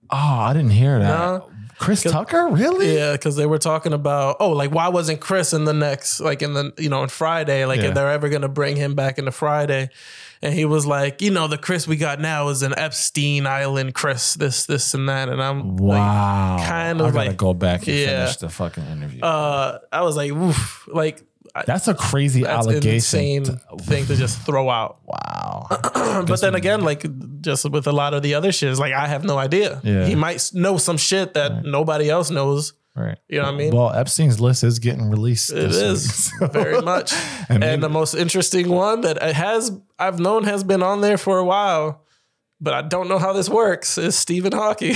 [0.10, 1.08] Oh, I didn't hear that.
[1.08, 1.50] No.
[1.80, 2.96] Chris Tucker, really?
[2.96, 6.42] Yeah, because they were talking about oh, like why wasn't Chris in the next like
[6.42, 7.66] in the you know on Friday?
[7.66, 7.88] Like Yeah.
[7.90, 9.90] if they're ever gonna bring him back into Friday,
[10.42, 13.94] and he was like, you know, the Chris we got now is an Epstein Island
[13.94, 16.58] Chris, this this and that, and I'm like, Wow.
[16.66, 18.06] kind I of gotta like- go back and Yeah.
[18.22, 19.22] finish the fucking interview.
[19.22, 21.24] uh, I was like, oof, like I-
[21.66, 22.94] that's a crazy that's allegation.
[22.96, 23.46] insane
[23.82, 25.00] thing to just throw out.
[25.06, 25.68] wow.
[26.28, 27.06] but then again, like
[27.42, 29.82] just with a lot of the other shit, it's like I have no idea.
[29.84, 30.06] Yeah.
[30.06, 32.74] He might know some shit that nobody else knows.
[32.96, 33.18] Right.
[33.28, 33.76] You know what I mean?
[33.76, 35.52] Well, Epstein's list is getting released.
[35.52, 36.52] It this is week.
[36.52, 37.14] very much.
[37.50, 41.18] And and the most interesting one that it has I've known has been on there
[41.18, 42.04] for a while,
[42.60, 44.96] but I don't know how this works is Stephen Hawking.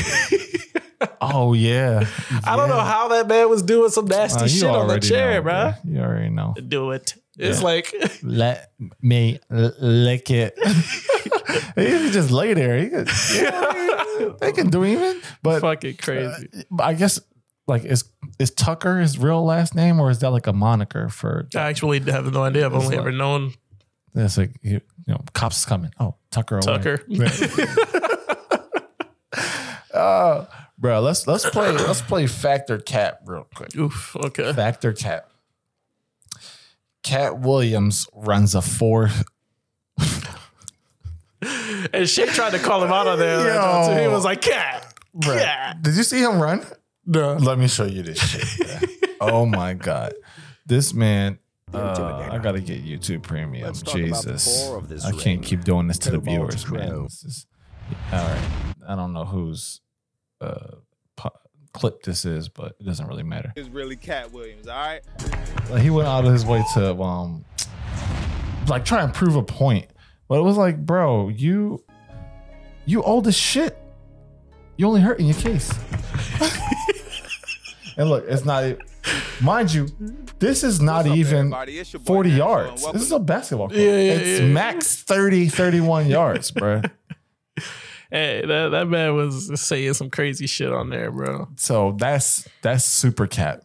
[1.22, 2.06] Oh yeah.
[2.44, 5.42] I don't know how that man was doing some nasty Uh, shit on the chair,
[5.42, 5.78] know, bruh.
[5.86, 6.54] You already know.
[6.68, 7.16] Do it.
[7.38, 7.66] It's Yeah.
[7.66, 10.58] like Let me lick it.
[11.76, 12.78] he can just lay there.
[12.78, 15.22] He could, yeah, they can do even.
[15.42, 16.50] But fucking crazy.
[16.70, 17.20] but I guess
[17.68, 18.04] like is
[18.40, 21.48] is Tucker his real last name or is that like a moniker for?
[21.56, 22.66] I actually have no idea.
[22.66, 23.54] I've only ever known
[24.14, 25.92] That's like you know cops coming.
[26.00, 26.58] Oh Tucker.
[26.58, 26.80] away.
[26.80, 27.06] Tucker.
[29.94, 30.46] Uh,
[30.82, 33.74] bro, let's let's play let's play Fact or Cap real quick.
[33.78, 34.16] Oof.
[34.18, 34.52] Okay.
[34.52, 35.28] Factor Cat.
[37.04, 39.10] Katt Williams runs a four.
[41.94, 43.56] And Shay tried to call him out on there.
[43.56, 44.00] Yo.
[44.02, 44.94] He was like, Katt.
[45.18, 45.82] Bruh, Katt.
[45.82, 46.64] Did you see him run?
[47.06, 47.34] No.
[47.34, 48.90] Let me show you this shit.
[49.20, 50.14] oh my god,
[50.68, 51.40] this man.
[51.74, 53.66] Uh, I gotta get YouTube Premium.
[53.66, 55.42] Let's talk about the Jesus, core of this I can't ring.
[55.42, 57.04] keep doing this to the viewers, man.
[57.04, 57.46] This is-
[58.14, 58.42] all right,
[58.88, 59.82] I don't know whose
[60.42, 60.76] uh,
[61.16, 61.38] po-
[61.74, 63.54] clip this is, but it doesn't really matter.
[63.56, 65.02] It's really Katt Williams, all right?
[65.70, 67.46] Like, he went out of his way to um,
[68.68, 69.88] like try and prove a point,
[70.28, 71.84] but it was like, bro, you,
[72.86, 73.78] you old as shit.
[74.78, 75.72] You only hurt in your case.
[77.98, 78.78] and look, it's not.
[79.42, 79.88] Mind you,
[80.40, 81.80] this is not up, even everybody?
[81.80, 82.92] It's your boy, 40 yards.
[82.92, 83.80] This is a basketball court.
[83.80, 84.54] Yeah, yeah, it's yeah, yeah.
[84.54, 86.82] max 30, 31 yards, bro.
[88.12, 91.48] Hey, that, that man was saying some crazy shit on there, bro.
[91.56, 93.62] So that's that's super cat.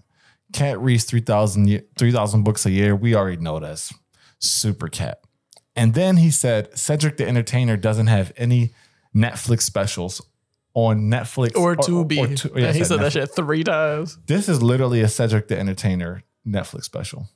[0.52, 2.94] Katt reads 3,000 ye- 3,000 books a year.
[2.94, 3.92] We already know that's
[4.38, 5.20] super cat.
[5.74, 8.72] And then he said Cedric the Entertainer doesn't have any
[9.14, 10.22] Netflix specials
[10.74, 12.18] on Netflix Or Tubi.
[12.18, 14.16] or Tu- Yeah, yeah, he said that shit three times.
[14.26, 17.28] This is literally a Cedric the Entertainer Netflix special.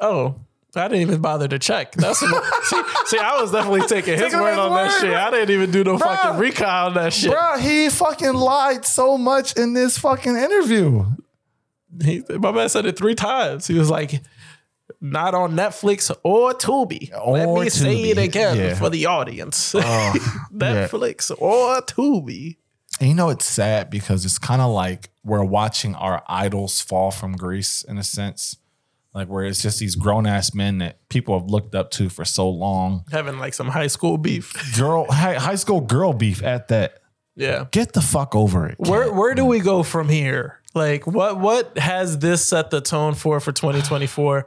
[0.00, 0.36] Oh,
[0.76, 1.92] I didn't even bother to check.
[1.92, 5.14] That's what, see, see, I was definitely taking his Taking word his on that shit.
[5.14, 6.06] I didn't even do no Bro.
[6.08, 7.30] fucking recon on that shit.
[7.32, 11.06] Bro, he fucking lied so much in this fucking interview.
[12.04, 13.66] He, my man said it three times.
[13.66, 14.20] He was like,
[15.00, 17.10] not on Netflix or Tubi.
[17.12, 18.74] Let Or me say it again Yeah.
[18.74, 19.74] for the audience.
[19.74, 19.80] Oh,
[20.54, 22.56] Netflix or Tubi.
[23.00, 27.10] And you know, it's sad because it's kind of like we're watching our idols fall
[27.10, 28.56] from grace in a sense.
[29.14, 32.24] Like where it's just these grown ass men that people have looked up to for
[32.24, 33.04] so long.
[33.10, 34.76] Having like some high school beef.
[34.76, 37.00] Girl, high, high school girl beef at that.
[37.34, 37.66] Yeah.
[37.70, 38.76] Get the fuck over it.
[38.78, 40.60] Where where do we go from here?
[40.74, 44.46] Like what what has this set the tone for for 2024?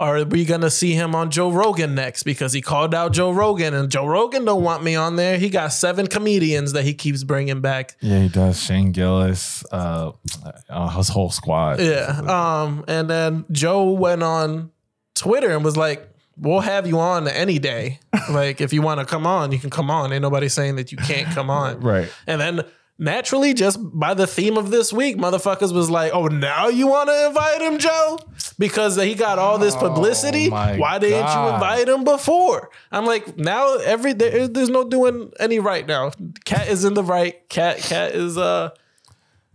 [0.00, 3.74] Are we gonna see him on Joe Rogan next because he called out Joe Rogan
[3.74, 5.38] and Joe Rogan don't want me on there?
[5.38, 7.96] He got seven comedians that he keeps bringing back.
[8.00, 8.62] Yeah, he does.
[8.62, 10.12] Shane Gillis, uh,
[10.68, 11.80] uh, his whole squad.
[11.80, 12.20] Yeah.
[12.28, 12.84] Um.
[12.86, 14.70] And then Joe went on
[15.16, 17.98] Twitter and was like, "We'll have you on any day.
[18.30, 20.12] like if you want to come on, you can come on.
[20.12, 22.08] Ain't nobody saying that you can't come on." Right.
[22.26, 22.62] And then
[22.98, 27.08] naturally, just by the theme of this week, motherfuckers was like, "Oh, now you want
[27.08, 28.18] to invite him, Joe?"
[28.58, 30.48] Because he got all this publicity.
[30.48, 32.70] Oh Why didn't you invite him before?
[32.90, 36.10] I'm like, now every there, there's no doing any right now.
[36.44, 37.48] Katt is in the right.
[37.48, 38.70] Katt Katt is uh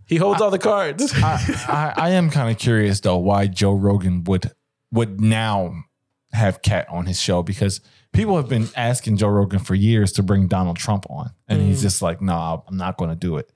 [0.06, 1.12] he holds all the cards.
[1.16, 4.50] I, I am kind of curious though why Joe Rogan would
[4.90, 5.84] would now
[6.32, 7.80] have Katt on his show because
[8.14, 11.80] people have been asking Joe Rogan for years to bring Donald Trump on, and he's
[11.80, 11.82] mm.
[11.82, 13.52] just like, "No, nah, I'm not going to do it."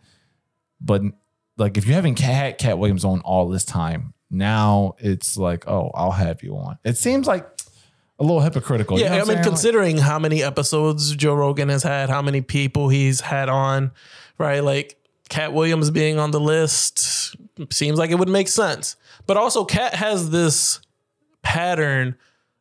[0.81, 1.03] But
[1.57, 5.91] like, if you haven't had Katt Williams on all this time, now it's like, "Oh,
[5.95, 7.49] I'll have you on." It seems like
[8.19, 8.99] a little hypocritical.
[8.99, 9.45] you know Yeah, I mean, saying?
[9.45, 13.93] considering how many episodes Joe Rogan has had, how many people he's had on,
[14.39, 14.63] right?
[14.63, 14.97] Like
[15.29, 17.37] Katt Williams being on the list
[17.71, 18.97] seems like it would make sense.
[19.27, 20.81] But also, Katt has this
[21.43, 22.17] pattern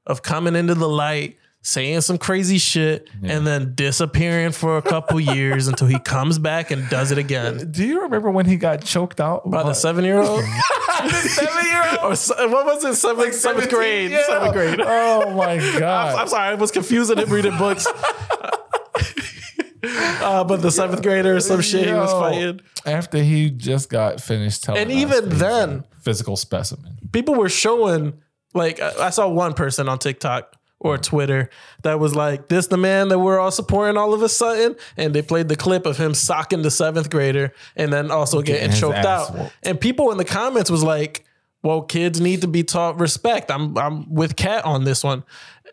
[0.06, 5.20] of coming into the light, saying some crazy shit, and then disappearing for a couple
[5.20, 7.70] years until he comes back and does it again.
[7.72, 10.46] Do you remember when he got choked out By the seven year old?
[10.46, 12.18] seven year old?
[12.40, 12.96] or what was it?
[12.96, 14.18] Seventh, seventh grade.
[14.28, 14.80] Seventh grade.
[14.82, 16.16] Oh my god!
[16.18, 17.12] I'm sorry, I was confused.
[17.12, 17.86] I didn't read the books.
[19.84, 22.62] uh, but the seventh grader or some shit he was fighting.
[22.86, 26.98] after he just got finished telling And even then- physical specimen.
[27.12, 28.14] People were showing,
[28.54, 30.54] like, I I saw one person on TikTok
[30.88, 31.50] or Twitter
[31.84, 34.76] that was like, this the man that we're all supporting all of a sudden.
[34.96, 38.72] And they played the clip of him socking the seventh grader and then also getting,
[38.72, 39.34] choked out.
[39.36, 39.54] whooped.
[39.64, 41.26] And people in the comments was like,
[41.64, 43.52] well, kids need to be taught respect.
[43.52, 45.24] I'm I'm with Katt on this one.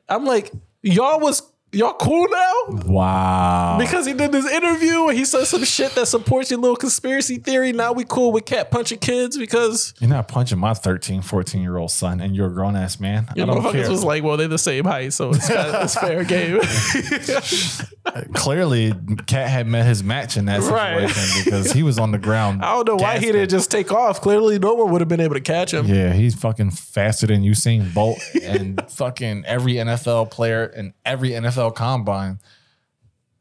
[0.08, 0.50] I'm like,
[0.82, 1.42] y'all was
[1.74, 2.52] y'all cool now?
[2.86, 3.76] Wow.
[3.78, 7.36] Because he did this interview and he said some shit that supports your little conspiracy
[7.38, 7.72] theory.
[7.72, 11.76] Now we cool with Katt punching kids because You're not punching my 13, 14 year
[11.76, 13.26] old son, and you're a grown ass man.
[13.28, 13.90] I you don't motherfuckers care.
[13.90, 16.60] was like, well, they're the same height, so it's, kinda, it's fair game.
[18.34, 18.92] Clearly,
[19.26, 21.08] Katt had met his match in that Right.
[21.08, 22.62] situation because he was on the ground.
[22.64, 23.32] I don't know why he gasping.
[23.32, 24.20] didn't just take off.
[24.20, 25.86] Clearly, no one would have been able to catch him.
[25.86, 31.63] Yeah, he's fucking faster than Usain Bolt and fucking every NFL player and every NFL
[31.70, 32.38] combine.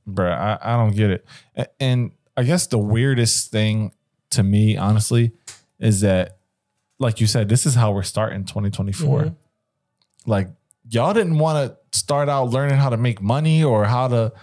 [0.07, 1.25] Bruh, I, I don't get it.
[1.55, 3.93] A- And I guess the weirdest thing
[4.31, 5.31] to me, honestly,
[5.79, 6.37] is that,
[6.99, 9.19] like you said, this is how we're starting 2024.
[9.21, 9.33] Mm-hmm.
[10.25, 10.49] Like,
[10.89, 14.33] y'all didn't want to start out learning how to make money or how to,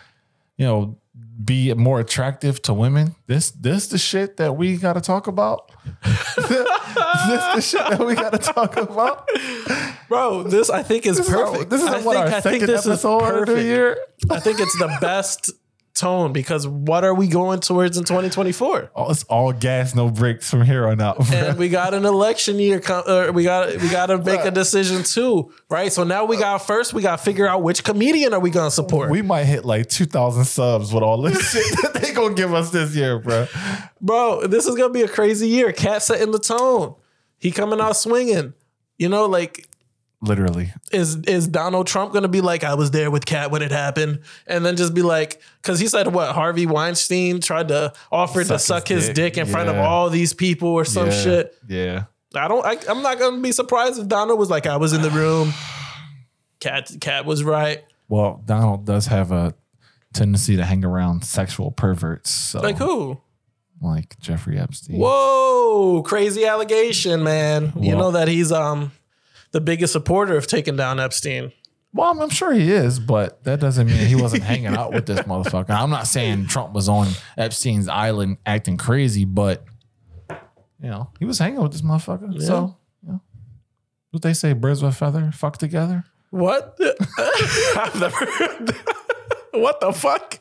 [0.57, 0.99] you know,
[1.43, 3.15] be more attractive to women.
[3.27, 5.71] This this the shit that we got to talk about.
[6.05, 9.29] this the shit that we got to talk about.
[10.09, 11.59] Bro, this I think is This is, perfect.
[11.59, 13.63] our, this is I what think, our I think second this is episode of the
[13.63, 13.99] year.
[14.31, 15.51] I think it's the best
[15.95, 18.93] tone because what are we going towards in 2024?
[18.95, 21.19] Oh, it's all gas, no brakes from here on out.
[21.19, 21.51] bruh.
[21.51, 22.81] and we got an election year.
[22.89, 25.93] Uh, we got we got to make a decision too, right?
[25.93, 26.93] So now we got first.
[26.95, 29.89] We got to figure out which comedian are we gonna support, we might hit like
[29.89, 33.47] 2,000 subs with all this shit that they gonna give us this year, bro.
[34.01, 34.47] bro.
[34.47, 35.73] This is gonna be a crazy year.
[35.73, 36.95] Katt setting the tone.
[37.39, 38.55] He coming out swinging.
[38.99, 39.67] You know, like
[40.23, 40.73] Literally.
[40.93, 44.21] is is Donald Trump gonna be like, I was there with Katt when it happened,
[44.47, 48.59] and then just be like, because he said what Harvey Weinstein tried to offer to
[48.59, 49.35] Suck suck his his dick.
[49.35, 51.23] dick, in front of all these people or some yeah.
[51.23, 51.57] shit.
[51.69, 52.05] Yeah.
[52.35, 52.65] I don't.
[52.65, 55.53] I, I'm not gonna be surprised if Donald was like, I was in the room.
[56.61, 57.83] Katt Katt was right.
[58.09, 59.55] Well, Donald does have a
[60.13, 62.31] tendency to hang around sexual perverts.
[62.31, 63.19] So, Like who?
[63.81, 64.99] like Jeffrey Epstein.
[64.99, 67.73] Whoa, crazy allegation, man.
[67.81, 68.93] you know that he's um
[69.53, 71.53] the biggest supporter of taking down Epstein.
[71.93, 75.07] Well, I'm, I'm sure he is, but that doesn't mean he wasn't hanging out with
[75.07, 75.71] this motherfucker.
[75.71, 79.65] I'm not saying Trump was on Epstein's island acting crazy, but
[80.31, 82.41] you know, he was hanging with this motherfucker.
[82.41, 83.21] So, you know,
[84.13, 86.05] what they say, birds with a feather fuck together.
[86.31, 86.79] What?
[87.19, 88.97] I've never heard that.
[89.53, 90.39] What the fuck?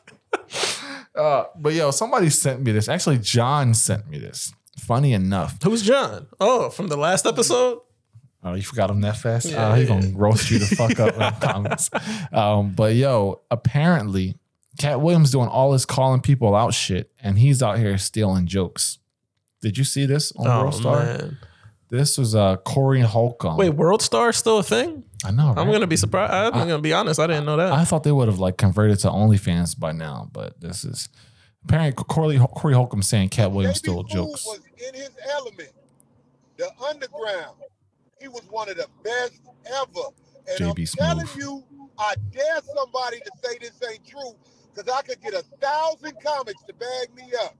[1.14, 2.88] Uh, but yo, somebody sent me this.
[2.88, 4.54] Actually, John sent me this.
[4.78, 5.60] Funny enough.
[5.62, 6.28] Who's John?
[6.38, 7.80] Oh, from the last episode?
[8.42, 9.46] Oh, you forgot him that fast?
[9.46, 10.00] Yeah, uh, he's yeah.
[10.00, 11.90] gonna roast you the fuck up in the comments.
[12.32, 14.36] Um, but yo, apparently
[14.78, 18.98] Katt Williams doing all this calling people out shit, and he's out here stealing jokes.
[19.60, 21.04] Did you see this on Oh World Star?
[21.04, 21.38] man.
[21.90, 23.56] This was uh Corey Holcomb.
[23.58, 25.04] Wait, World Star still a thing?
[25.24, 25.52] I know.
[25.54, 26.32] I'm gonna be surprised.
[26.32, 27.20] I'm gonna be honest.
[27.20, 27.72] I didn't know that.
[27.72, 31.10] I thought they would have like converted to OnlyFans by now, but this is
[31.64, 34.46] apparently Corey Corey Holcomb saying Katt Williams Baby stole jokes.
[34.46, 35.72] was in his element.
[36.56, 37.56] The underground.
[38.20, 40.08] He was one of the best ever.
[40.48, 41.64] And JB I'm telling you,
[41.98, 44.34] I dare somebody to say this ain't true,
[44.74, 47.56] because I could get a thousand comics to bag me up.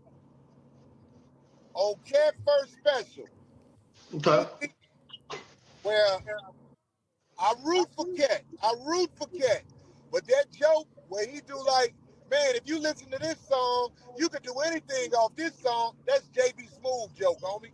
[1.75, 3.27] On Katt First Special,
[4.15, 4.47] Okay.
[5.83, 6.19] where
[7.39, 8.43] I root for Katt.
[8.63, 9.63] I root for Katt.
[10.13, 11.95] But that joke where he do like,
[12.31, 15.97] man, if you listen to this song, you could do anything off this song.
[16.07, 17.71] That's JB Smoove joke, homie.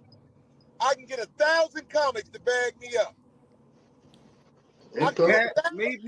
[0.81, 3.15] I can get a thousand comics to bag me up.
[4.99, 5.55] I can get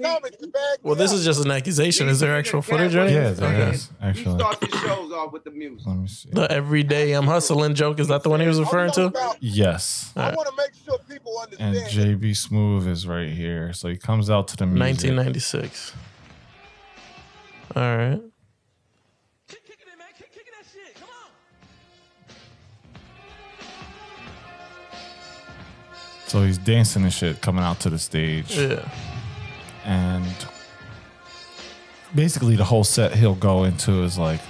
[0.03, 2.09] comics to bag well, me this is just an accusation.
[2.09, 3.53] Is there actual footage or Yeah, anything?
[3.53, 4.39] there is He actually.
[4.39, 5.87] starts his shows off with the music.
[5.87, 6.31] Let me see.
[6.33, 8.01] The everyday I'm hustling joke.
[8.01, 9.07] Is that the one he was referring to?
[9.07, 10.13] about- Yes.
[10.17, 11.77] I want to make sure people And.
[11.77, 13.73] JB Smoove is right here.
[13.75, 14.81] So he comes out to the music.
[14.81, 15.93] 1996.
[17.77, 18.21] All right.
[26.29, 28.55] So he's dancing and shit coming out to the stage.
[28.55, 28.87] Yeah.
[29.87, 30.27] And
[32.14, 34.41] basically the whole set he'll go into is like,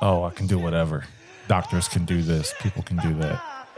[0.00, 1.04] oh, I can do whatever.
[1.46, 2.54] Doctors can do this.
[2.60, 3.68] People can do that.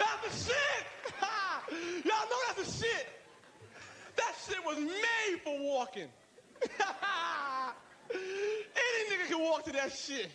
[0.00, 0.86] That's the shit.
[2.04, 3.06] Y'all know that's the shit.
[4.16, 6.08] That shit was made for walking.
[8.12, 10.28] Any nigga can walk to that shit.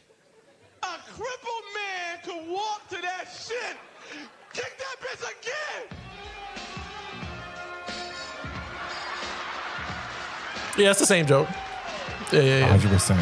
[0.90, 3.78] A crippled man could walk to that shit.
[4.54, 5.98] Kick that bitch again.
[10.78, 11.48] Yeah, it's the same joke.
[12.32, 12.78] Yeah, yeah, yeah.
[12.78, 13.20] 100%.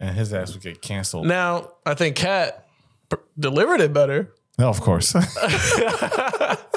[0.00, 1.26] And his ass would get canceled.
[1.26, 2.66] Now, I think Katt
[3.08, 4.30] p- delivered it better.
[4.58, 5.14] No, of course.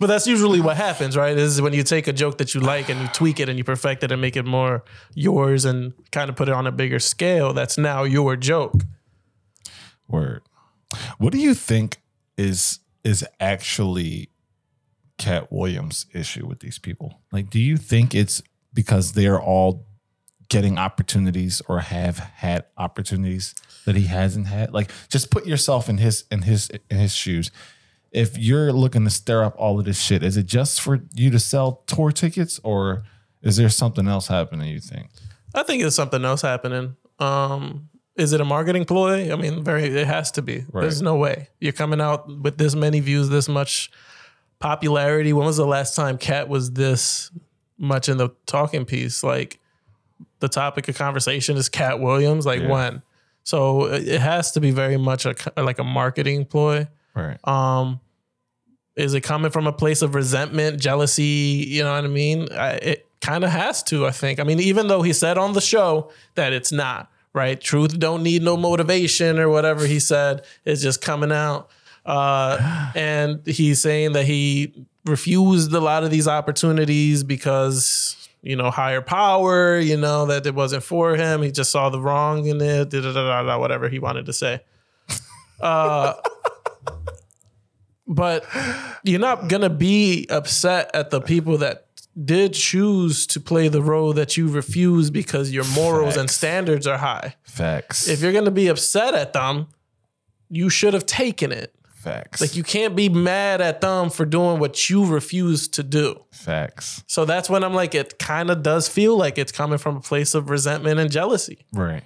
[0.00, 1.36] But that's usually what happens, right?
[1.36, 3.64] Is when you take a joke that you like and you tweak it and you
[3.64, 4.82] perfect it and make it more
[5.14, 7.52] yours and kind of put it on a bigger scale.
[7.52, 8.84] That's now your joke.
[10.10, 10.42] Word.
[11.18, 12.00] What do you think
[12.36, 14.30] is is actually
[15.18, 17.20] Katt Williams' issue with these people?
[17.32, 18.42] Like, do you think it's
[18.72, 19.86] because they're all
[20.48, 24.72] getting opportunities or have had opportunities that he hasn't had?
[24.72, 27.50] Like, just put yourself in his in his in his shoes.
[28.10, 31.30] If you're looking to stir up all of this shit, is it just for you
[31.30, 33.04] to sell tour tickets, or
[33.42, 34.68] is there something else happening?
[34.68, 35.10] You think?
[35.54, 36.96] I think there's something else happening.
[37.18, 39.32] Um, is it a marketing ploy?
[39.32, 39.84] I mean, very.
[39.84, 40.64] It has to be.
[40.72, 40.82] Right.
[40.82, 43.90] There's no way you're coming out with this many views, this much
[44.58, 45.32] popularity.
[45.32, 47.30] When was the last time Katt was this
[47.78, 49.22] much in the talking piece?
[49.22, 49.58] Like
[50.40, 52.46] the topic of conversation is Katt Williams.
[52.46, 52.68] Like Yeah.
[52.70, 53.02] when?
[53.42, 56.88] So it it has to be very much a like a marketing ploy.
[57.14, 57.38] Right.
[57.48, 58.00] Um,
[58.96, 61.64] is it coming from a place of resentment, jealousy?
[61.68, 62.48] You know what I mean?
[62.52, 64.06] I, it kind of has to.
[64.06, 64.40] I think.
[64.40, 67.60] I mean, even though he said on the show that it's not right.
[67.60, 70.44] Truth don't need no motivation or whatever he said.
[70.64, 71.70] It's just coming out.
[72.04, 78.70] Uh, and he's saying that he refused a lot of these opportunities because you know
[78.70, 79.78] higher power.
[79.78, 81.42] You know that it wasn't for him.
[81.42, 82.90] He just saw the wrong in it.
[82.90, 84.60] Da, da, da, da, da, whatever he wanted to say.
[85.60, 86.14] Uh,
[88.06, 88.46] but
[89.04, 91.89] you're not gonna be upset at the people that
[92.22, 96.98] did choose to play the role that you refuse because your morals and standards are
[96.98, 97.36] high.
[97.44, 98.08] Facts.
[98.08, 99.68] If you're gonna be upset at them,
[100.48, 101.74] you should have taken it.
[101.94, 102.40] Facts.
[102.40, 106.24] Like you can't be mad at them for doing what you refuse to do.
[106.32, 107.04] Facts.
[107.06, 110.00] So that's when I'm like, it kind of does feel like it's coming from a
[110.00, 111.66] place of resentment and jealousy.
[111.72, 112.02] Right.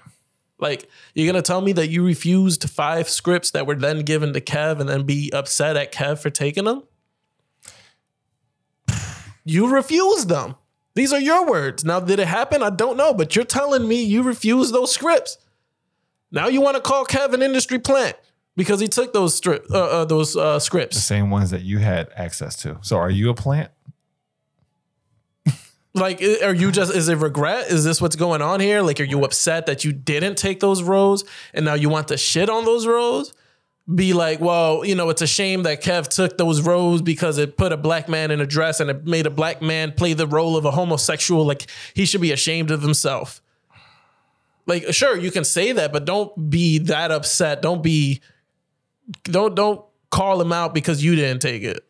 [0.58, 4.40] Like, you're gonna tell me that you refused five scripts that were then given to
[4.40, 6.82] Kev and then be upset at Kev for taking them?
[9.44, 10.57] You refused them.
[10.94, 11.85] These are your words.
[11.85, 12.62] Now, did it happen?
[12.62, 15.38] I don't know, but you're telling me you refused those scripts.
[16.30, 18.16] Now you want to call Kevin industry plant
[18.57, 20.96] because he took those strip, uh, uh, those uh, scripts.
[20.96, 22.78] The same ones that you had access to.
[22.83, 23.70] So are you a plant?
[25.96, 27.71] Like, are you just, is it regret?
[27.71, 28.83] Is this what's going on here?
[28.83, 32.16] Like, are you upset that you didn't take those roles and now you want to
[32.16, 33.33] shit on those roles?
[33.92, 37.58] Be like, well, you know, it's a shame that Kev took those roles because it
[37.58, 40.26] put a black man in a dress and it made a black man play the
[40.26, 41.44] role of a homosexual.
[41.44, 43.42] Like, he should be ashamed of himself.
[44.66, 47.60] Like, sure, you can say that, but don't be that upset.
[47.60, 48.22] Don't be,
[49.24, 51.85] don't, don't call him out because you didn't take it.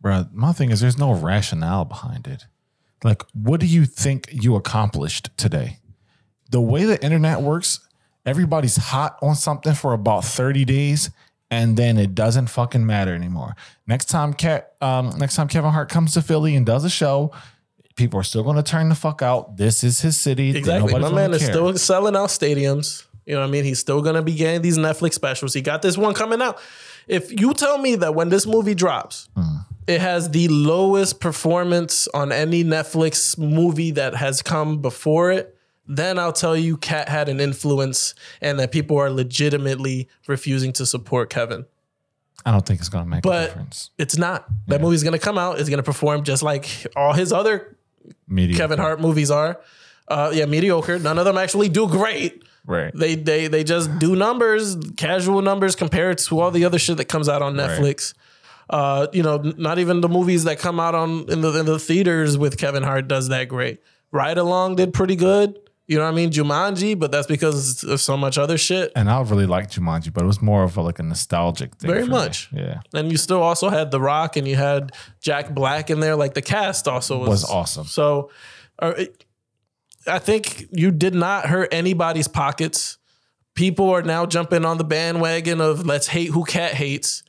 [0.00, 2.46] Bro, my thing is there's no rationale behind it.
[3.02, 5.78] Like, what do you think you accomplished today?
[6.50, 7.80] The way the internet works,
[8.24, 11.10] everybody's hot on something for about 30 days
[11.50, 13.54] and then it doesn't fucking matter anymore.
[13.86, 17.30] Next time Ke- um, next time Kevin Hart comes to Philly and does a show,
[17.96, 19.56] people are still gonna turn the fuck out.
[19.56, 20.56] This is his city.
[20.56, 20.92] Exactly.
[20.98, 21.50] My man is care.
[21.52, 23.04] still selling out stadiums.
[23.26, 23.64] You know what I mean?
[23.64, 25.54] He's still gonna be getting these Netflix specials.
[25.54, 26.58] He got this one coming out.
[27.06, 29.58] If you tell me that when this movie drops, Hmm.
[29.86, 35.53] it has the lowest performance on any Netflix movie that has come before it,
[35.86, 40.86] then I'll tell you Katt had an influence and that people are legitimately refusing to
[40.86, 41.66] support Kevin.
[42.46, 43.90] I don't think it's gonna make a difference.
[43.98, 44.46] it's not.
[44.66, 47.76] That movie's gonna come out, it's gonna perform just like all his other
[48.28, 48.56] Media.
[48.56, 49.60] Kevin Hart movies are.
[50.08, 50.98] Uh, yeah, mediocre.
[50.98, 52.42] None of them actually do great.
[52.66, 52.92] Right.
[52.94, 57.06] They they they just do numbers, casual numbers compared to all the other shit that
[57.06, 58.12] comes out on Netflix.
[58.68, 61.78] Uh, you know, not even the movies that come out on in the in the
[61.78, 63.80] theaters with Kevin Hart does that great.
[64.12, 65.58] Ride Along did pretty good.
[65.86, 66.30] You know what I mean?
[66.30, 68.90] Jumanji, but that's because of so much other shit.
[68.96, 71.90] And I really liked Jumanji, but it was more of a, like a nostalgic thing.
[71.90, 72.12] Very for me.
[72.12, 72.48] much.
[72.52, 72.80] Yeah.
[72.94, 76.16] And you still also had The Rock and you had Jack Black in there.
[76.16, 77.84] Like the cast also was, Was awesome.
[77.84, 78.30] So
[78.78, 79.24] uh, it-
[80.06, 82.98] I think you did not hurt anybody's pockets.
[83.54, 87.22] People are now jumping on the bandwagon of let's hate who Katt hates.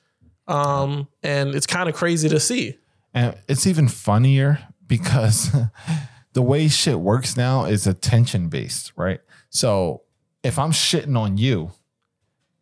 [0.47, 2.78] Um, and it's kind of crazy to see.
[3.14, 5.49] And it's even funnier because
[6.36, 9.22] the way shit works now is attention based, right?
[9.50, 10.02] So
[10.44, 11.72] if I'm shitting on you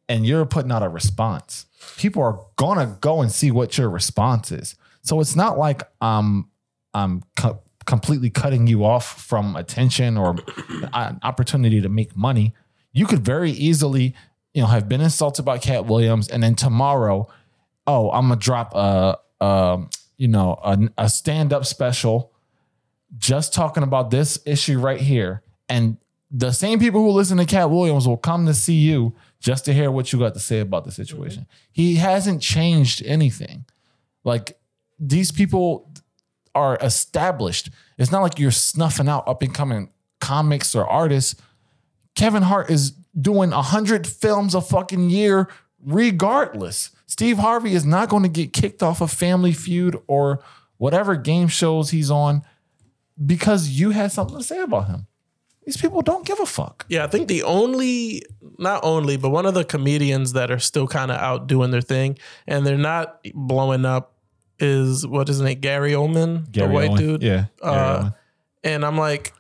[0.08, 1.66] and you're putting out a response,
[1.98, 4.76] people are gonna go and see what your response is.
[5.02, 6.50] So it's not like I'm
[6.94, 10.36] I'm co- completely cutting you off from attention or
[10.94, 12.54] an opportunity to make money.
[12.92, 14.14] You could very easily,
[14.54, 17.28] you know, have been insulted by Katt Williams, and then tomorrow,
[17.88, 19.82] oh, I'm gonna drop a, a
[20.18, 22.33] you know, a, a stand up special
[23.18, 25.44] just talking about this issue right here.
[25.70, 25.98] And
[26.32, 29.74] the same people who listen to Katt Williams will come to see you just to
[29.74, 31.46] hear what you got to say about the situation.
[31.72, 33.66] He hasn't changed anything.
[34.24, 34.58] Like
[35.00, 35.92] these people
[36.56, 37.70] are established.
[37.98, 39.90] It's not like you're snuffing out up and coming
[40.20, 41.40] comics or artists.
[42.16, 45.50] Kevin Hart is doing a hundred films a fucking year,
[45.84, 46.92] regardless.
[47.06, 50.44] Steve Harvey is not going to get kicked off of Family Feud or
[50.78, 52.44] whatever game shows he's on
[53.26, 55.08] because you had something to say about him.
[55.66, 56.86] These people don't give a fuck.
[56.90, 58.24] Yeah, I think the only,
[58.58, 61.82] not only, but one of the comedians that are still kind of out doing their
[61.82, 64.14] thing and they're not blowing up
[64.60, 65.60] is what is his name?
[65.60, 66.98] Gary Oldman, the white Owen.
[66.98, 67.24] dude.
[67.24, 67.46] Yeah.
[67.62, 68.12] Gary Uh,
[68.64, 69.34] and I'm like,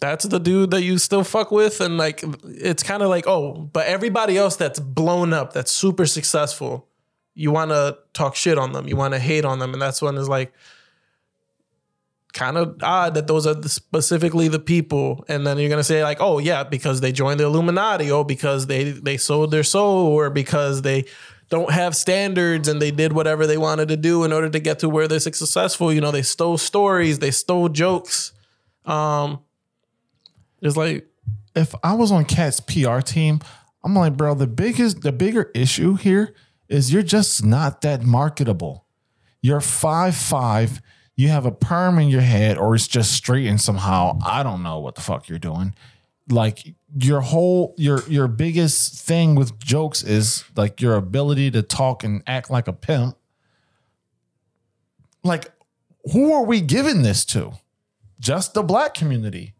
[0.00, 3.52] that's the dude that you still fuck with, and like, it's kind of like, oh,
[3.52, 6.88] but everybody else that's blown up, that's super successful,
[7.34, 10.02] you want to talk shit on them, you want to hate on them, and that's
[10.02, 10.52] when it's like,
[12.32, 16.02] kind of odd that those are the- specifically the people, and then you're gonna say
[16.02, 20.06] like, oh yeah, because they joined the Illuminati, or because they they sold their soul,
[20.06, 21.04] or because they
[21.52, 24.78] don't have standards and they did whatever they wanted to do in order to get
[24.78, 25.92] to where they're successful.
[25.92, 28.32] You know, they stole stories, they stole jokes.
[28.86, 29.40] Um,
[30.62, 31.06] it's like
[31.54, 33.40] if I was on Katt's PR team,
[33.84, 36.34] I'm like, bro, the biggest, the bigger issue here
[36.70, 38.86] is you're just not that marketable.
[39.42, 40.80] You're five five.
[41.16, 44.18] You have a perm in your head, or it's just straightened somehow.
[44.24, 45.74] I don't know what the fuck you're doing.
[46.28, 52.04] Like your whole your your biggest thing with jokes is like your ability to talk
[52.04, 53.16] and act like a pimp.
[55.24, 55.52] Like,
[56.12, 57.52] who are we giving this to?
[58.18, 59.54] Just the black community.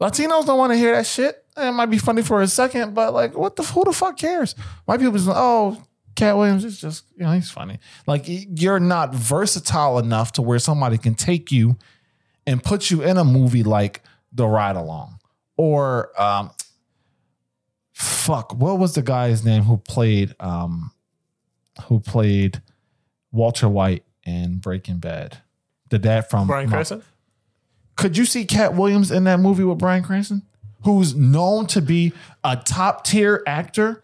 [0.00, 1.44] Latinos don't want to hear that shit.
[1.56, 4.54] It might be funny for a second, but like, what the who the fuck cares?
[4.84, 5.82] White people just oh,
[6.14, 7.78] Katt Williams is just you know he's funny.
[8.06, 11.76] Like you're not versatile enough to where somebody can take you
[12.46, 14.02] and put you in a movie like
[14.32, 15.18] The Ride Along
[15.56, 16.50] or um,
[17.92, 20.92] fuck, what was the guy's name who played um,
[21.84, 22.62] who played
[23.30, 25.38] Walter White in Breaking Bad?
[25.90, 27.02] The dad from Brian Mo- Cranston.
[27.96, 30.42] could you see Katt Williams in that movie with Bryan Cranston,
[30.84, 34.02] who's known to be a top tier actor?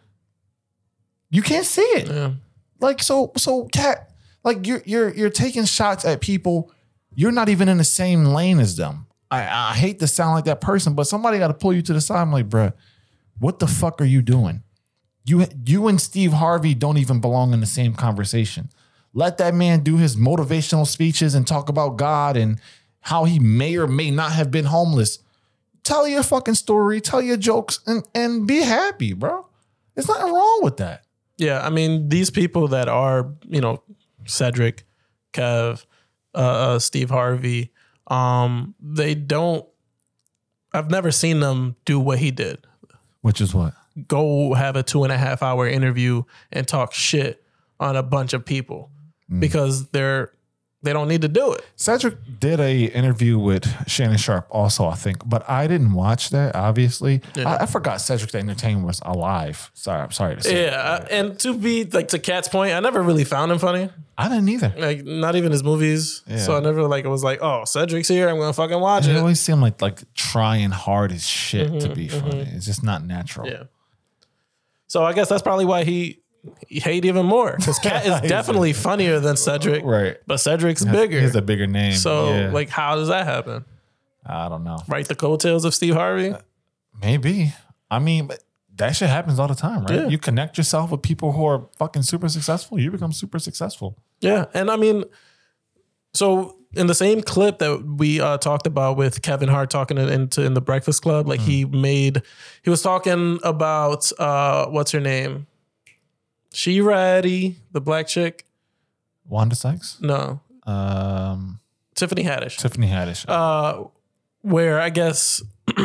[1.30, 2.08] You can't see it.
[2.08, 2.32] Yeah.
[2.80, 4.10] Like so, so Katt,
[4.44, 6.72] like you're you're you're taking shots at people.
[7.14, 9.06] You're not even in the same lane as them.
[9.30, 11.92] I, I hate to sound like that person, but somebody got to pull you to
[11.92, 12.20] the side.
[12.20, 12.72] I'm like, bruh,
[13.38, 14.62] what the fuck are you doing?
[15.24, 18.70] You you and Steve Harvey don't even belong in the same conversation.
[19.12, 22.60] Let that man do his motivational speeches and talk about God and
[23.00, 25.18] how he may or may not have been homeless.
[25.82, 29.46] Tell your fucking story, tell your jokes, and and be happy, bro.
[29.94, 31.04] There's nothing wrong with that.
[31.38, 33.82] Yeah, I mean, these people that are, you know,
[34.26, 34.84] Cedric,
[35.32, 35.86] Kev,
[36.34, 37.72] uh, uh, Steve Harvey,
[38.08, 39.66] um, they don't.
[40.72, 42.66] I've never seen them do what he did.
[43.22, 43.74] Which is what?
[44.06, 47.42] Go have a two and a half hour interview and talk shit
[47.80, 48.90] on a bunch of people
[49.40, 50.32] because they're
[50.82, 51.64] they don't need to do it.
[51.74, 56.54] Cedric did a interview with Shannon Sharpe also, I think, but I didn't watch that.
[56.54, 57.48] Obviously, Yeah.
[57.48, 59.70] I, I forgot Cedric the Entertainer was alive.
[59.74, 60.66] Sorry, I'm sorry to say.
[60.66, 63.90] Yeah, and to be like to Katt's point, I never really found him funny.
[64.16, 64.72] I didn't either.
[64.76, 66.22] Like not even his movies.
[66.26, 66.38] Yeah.
[66.38, 68.28] So I never like it was like, oh, Cedric's here.
[68.28, 69.18] I'm gonna fucking watch It it.
[69.18, 72.40] always seemed like like trying hard as shit to be funny.
[72.54, 73.46] It's just not natural.
[73.46, 73.66] Mm-hmm, Yeah.
[74.86, 76.20] So I guess that's probably why he
[76.68, 79.84] hate even more because Katt is definitely funnier than Cedric.
[79.84, 80.16] Right.
[80.26, 81.20] But Cedric's bigger.
[81.20, 81.92] He's a bigger name.
[81.92, 82.50] so Yeah.
[82.52, 83.64] like, how does that happen?
[84.24, 84.78] I don't know.
[84.88, 86.34] Write the coattails of Steve Harvey.
[87.00, 87.54] Maybe.
[87.90, 88.42] I mean, but
[88.76, 90.00] that shit happens all the time, right?
[90.02, 90.06] Yeah.
[90.08, 93.96] You connect yourself with people who are fucking super successful, you become super successful.
[94.20, 95.04] Yeah, and I mean,
[96.12, 100.08] so in the same clip that we uh, talked about with Kevin Hart talking it
[100.10, 102.22] into in the Breakfast Club, like he made,
[102.62, 105.46] he was talking about uh, what's her name,
[106.52, 108.44] she ready the black chick?
[109.26, 111.60] Wanda Sykes, No, um,
[111.94, 112.56] Tiffany Haddish.
[112.56, 113.24] Tiffany Haddish.
[113.28, 113.84] uh,
[114.42, 115.42] where I guess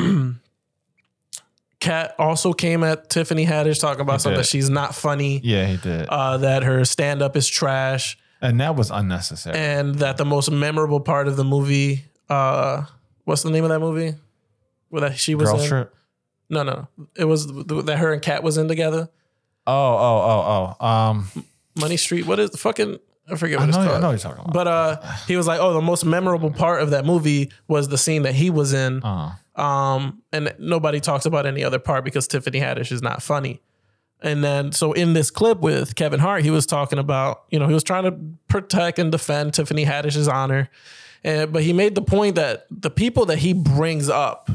[1.79, 5.77] Katt also came at Tiffany Haddish talking about something that she's not funny, yeah, he
[5.77, 9.57] did, uh, that her stand up is trash, and that was unnecessary.
[9.57, 12.85] and that the most memorable part of the movie, uh,
[13.25, 14.15] what's the name of that movie?
[14.89, 15.67] Where that she was Girl in?
[15.67, 15.95] trip.
[16.49, 16.87] No, no,
[17.17, 19.09] it was th- that her and Katt was in together.
[19.65, 20.85] Oh, oh, oh, oh.
[20.85, 21.27] Um,
[21.75, 22.25] Money Street.
[22.25, 22.99] What is the fucking?
[23.29, 23.89] I forget I what know, it's called.
[23.97, 24.53] I know what you're talking about.
[24.53, 27.97] But uh, he was like, "Oh, the most memorable part of that movie was the
[27.97, 32.27] scene that he was in." uh, Um, and nobody talks about any other part because
[32.27, 33.61] Tiffany Haddish is not funny.
[34.21, 37.67] And then, so in this clip with Kevin Hart, he was talking about, you know,
[37.67, 40.69] he was trying to protect and defend Tiffany Haddish's honor.
[41.25, 44.49] And, but he made the point that the people that he brings up,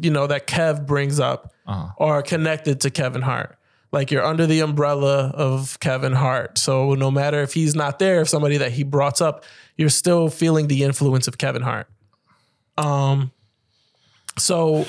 [0.00, 1.52] you know, that Kev brings up
[1.98, 3.56] are connected to Kevin Hart.
[3.94, 6.58] Like you're under the umbrella of Kevin Hart.
[6.58, 9.44] So no matter if he's not there, if somebody that he brought up,
[9.76, 11.86] you're still feeling the influence of Kevin Hart.
[12.76, 13.30] Um,
[14.36, 14.84] so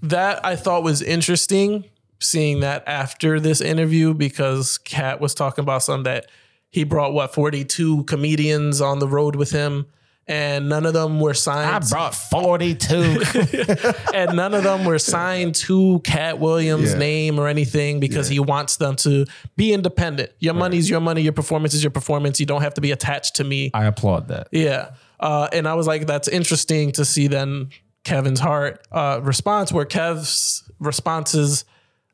[0.00, 1.84] that I thought was interesting
[2.18, 6.30] seeing that after this interview because Katt was talking about something that
[6.70, 9.84] he brought what 42 comedians on the road with him
[10.28, 11.84] and none of them were signed.
[11.84, 13.22] I brought 42.
[14.14, 16.98] and none of them were signed to Katt Williams' Yeah.
[16.98, 20.32] name or anything because he wants them to be independent.
[20.40, 22.40] Your money's your money, your performance is your performance.
[22.40, 23.70] You don't have to be attached to me.
[23.72, 24.48] I applaud that.
[24.50, 24.90] Yeah.
[25.20, 27.70] Uh, and I was like, that's interesting to see then
[28.04, 31.64] Kevin's heart uh, response, where Kev's responses,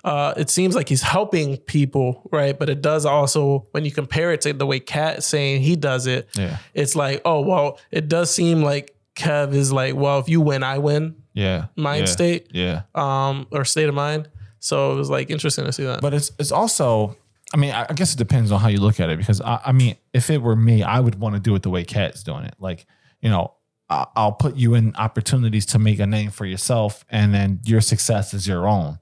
[0.05, 2.59] uh, it seems like he's helping people, right?
[2.59, 6.07] But it does also, when you compare it to the way Katt saying he does
[6.07, 6.59] it, Yeah.
[6.75, 10.63] it's like, oh, well, it does seem like Kev is like, well, if you win,
[10.63, 11.67] I win, Yeah.
[11.77, 12.49] Mind yeah, state?
[12.53, 12.83] Yeah.
[12.95, 14.29] um, or state of mind.
[14.59, 16.01] So it was like interesting to see that.
[16.01, 17.17] But it's it's also,
[17.53, 19.19] I mean, I I guess it depends on how you look at it.
[19.19, 21.71] Because I, I mean, if it were me, I would want to do it the
[21.71, 22.55] way Katt's doing it.
[22.61, 22.87] Like,
[23.21, 23.55] you know,
[23.91, 28.33] I'll put you in opportunities to make a name for yourself, and then your success
[28.35, 28.99] is your own.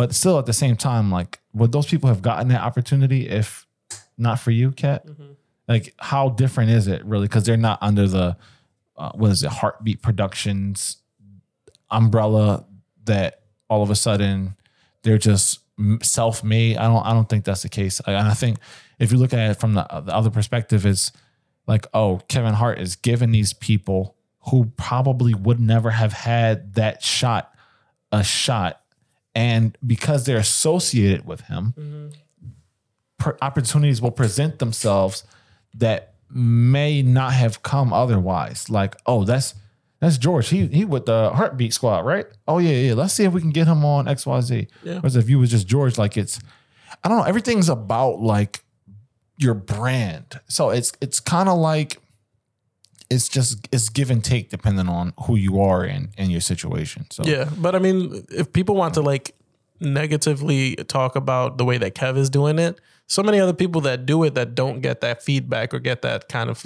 [0.00, 3.66] But still, at the same time, like, would those people have gotten that opportunity if
[4.16, 5.04] not for you, Katt?
[5.68, 7.26] Like, how different is it really?
[7.26, 8.38] Because they're not under the
[8.96, 10.96] uh, what is it, HartBeat Productions
[11.90, 12.64] umbrella
[13.04, 14.56] that all of a sudden
[15.02, 15.58] they're just
[16.00, 16.78] self-made.
[16.78, 18.00] I don't I don't think that's the case.
[18.06, 18.56] And I think
[18.98, 21.12] if you look at it from the, the other perspective is
[21.66, 24.16] like, oh, Kevin Hart is giving these people
[24.48, 27.52] who probably would never have had that shot
[28.10, 28.79] a shot
[29.34, 32.08] and because they're associated with him mm-hmm.
[33.18, 35.24] per- opportunities will present themselves
[35.74, 39.54] that may not have come otherwise like oh that's
[40.00, 40.48] that's George.
[40.48, 42.26] He he with the heartbeat squad, right?
[42.48, 42.94] Oh yeah, yeah.
[42.94, 44.66] Let's see if we can get him on XYZ.
[44.82, 44.94] Yeah.
[44.94, 46.40] Whereas if you was just George, like it's
[47.04, 48.64] I don't know, everything's about like
[49.36, 50.40] your brand.
[50.48, 52.00] So it's it's kind of like
[53.10, 57.06] it's just it's give and take depending on who you are and and your situation.
[57.10, 59.34] So yeah, but I mean, if people want to like
[59.80, 62.80] negatively talk about the way that Kev is doing it,
[63.10, 66.28] so many other people that do it that don't get that feedback or get that
[66.28, 66.64] kind of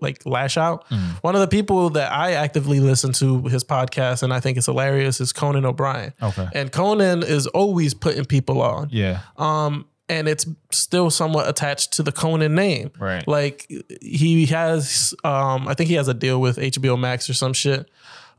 [0.00, 0.84] like lash out.
[1.22, 4.66] One of the people that I actively listen to his podcast and I think it's
[4.66, 6.12] hilarious is Conan O'Brien.
[6.22, 6.48] Okay.
[6.54, 8.88] And Conan is always putting people on.
[8.92, 9.22] yeah.
[9.36, 12.90] um, and it's still somewhat attached to the Conan name.
[12.98, 13.26] Right.
[13.28, 17.52] Like he has, um, I think he has a deal with HBO Max or some
[17.52, 17.88] shit.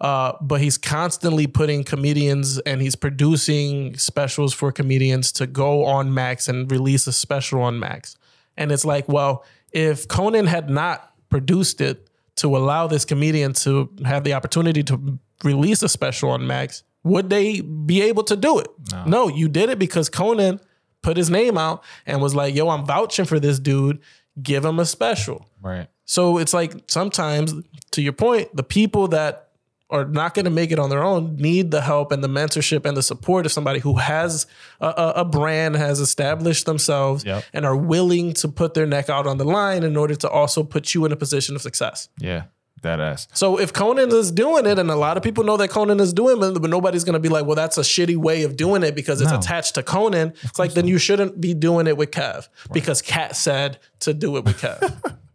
[0.02, 6.14] Uh, but he's constantly putting comedians and he's producing specials for comedians to go on
[6.14, 8.18] Max and release a special on Max.
[8.58, 13.90] And it's like, well, if Conan had not produced it to allow this comedian to
[14.04, 18.60] have the opportunity to release a special on Max, would they be able to do
[18.60, 18.68] it?
[19.06, 20.60] No, you did it because Conan
[21.02, 24.00] put his name out and was like, yo, I'm vouching for this dude.
[24.42, 25.46] Give him a special.
[25.62, 25.88] Right.
[26.06, 27.54] So it's like sometimes,
[27.92, 29.50] to your point, the people that
[29.90, 32.86] are not going to make it on their own need the help and the mentorship
[32.86, 34.48] and the support of somebody who has
[34.80, 34.88] a,
[35.18, 37.44] a, brand, has established themselves, Yep.
[37.52, 40.64] and are willing to put their neck out on the line in order to also
[40.64, 42.08] put you in a position of success.
[42.18, 42.44] Yeah.
[42.84, 43.28] That ass.
[43.34, 46.14] So if Conan is doing it, and a lot of people know that Conan is
[46.14, 48.82] doing it, but nobody's going to be like, "Well, that's a shitty way of doing
[48.82, 49.38] it because it's No.
[49.38, 53.36] attached to Conan." It's like then you shouldn't be doing it with Kev because Katt
[53.36, 55.16] said to do it with Kev.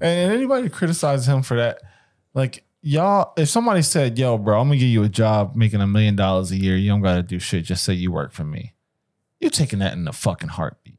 [0.00, 1.80] And anybody criticizes him for that,
[2.34, 5.86] like y'all, if somebody said, "Yo, bro, I'm gonna give you a job making a
[5.86, 7.64] million dollars a year, you don't gotta do shit.
[7.64, 8.74] Just say you work for me."
[9.40, 10.91] You're taking that in a fucking heartbeat.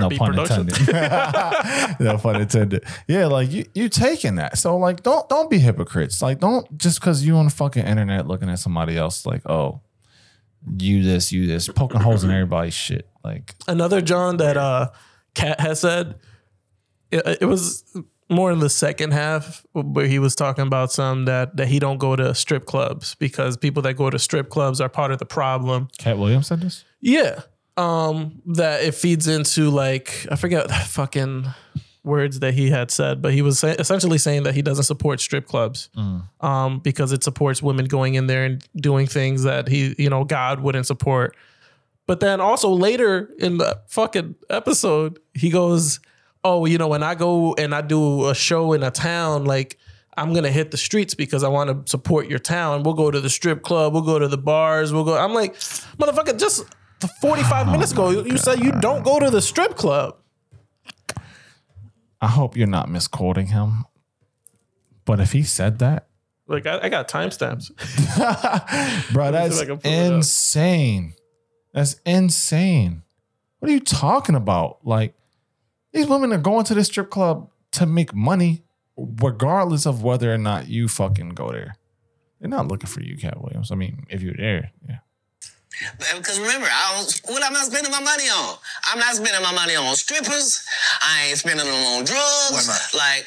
[0.00, 0.78] No pun Productions.
[0.78, 2.00] intended.
[2.00, 2.84] no pun intended.
[3.06, 4.58] Yeah, like you, you taking that.
[4.58, 6.22] So like, don't don't be hypocrites.
[6.22, 9.80] Like, don't just because you on the fucking internet looking at somebody else, like, oh,
[10.78, 13.08] you this, you this, poking holes in everybody's shit.
[13.24, 14.90] Like, Another John that uh
[15.34, 16.16] Katt has said
[17.10, 17.84] it, it was
[18.30, 21.98] more in the second half where he was talking about some that that he don't
[21.98, 25.26] go to strip clubs because people that go to strip clubs are part of the
[25.26, 25.88] problem.
[25.98, 26.84] Katt Williams said this.
[27.00, 27.42] Yeah.
[27.78, 31.46] Um that it feeds into like I forget the fucking
[32.04, 35.20] words that he had said, but he was sa- essentially saying that he doesn't support
[35.20, 35.90] strip clubs
[36.40, 40.24] um, because it supports women going in there and doing things that he, you know,
[40.24, 41.36] God wouldn't support.
[42.06, 46.00] But then also later in the fucking episode, he goes,
[46.42, 49.76] "Oh, you know, when I go and I do a show in a town, like
[50.16, 52.82] I'm gonna hit the streets because I want to support your town.
[52.84, 55.54] We'll go to the strip club, we'll go to the bars, we'll go." I'm like,
[55.98, 56.64] motherfucker, just
[57.20, 60.16] 45 minutes ago, you- you said you don't go to the strip club.
[62.20, 63.84] I hope you're not misquoting him.
[65.04, 66.08] But if he said that,
[66.46, 67.70] Like I, I got timestamps.
[69.12, 70.12] bro, that's if I can pull it up.
[70.14, 71.14] insane.
[71.72, 73.02] That's insane.
[73.58, 74.78] What are you talking about?
[74.84, 75.14] Like,
[75.92, 78.62] these women are going to the strip club to make money,
[78.96, 81.76] regardless of whether or not you fucking go there.
[82.40, 83.70] They're not looking for you, Katt Williams.
[83.70, 84.98] I mean, if you're there, yeah.
[86.16, 88.56] Because remember, I don't, what am I spending my money on?
[88.90, 90.66] I'm not spending my money on strippers.
[91.02, 92.50] I ain't spending them on drugs.
[92.50, 92.94] Why not?
[92.94, 93.26] Like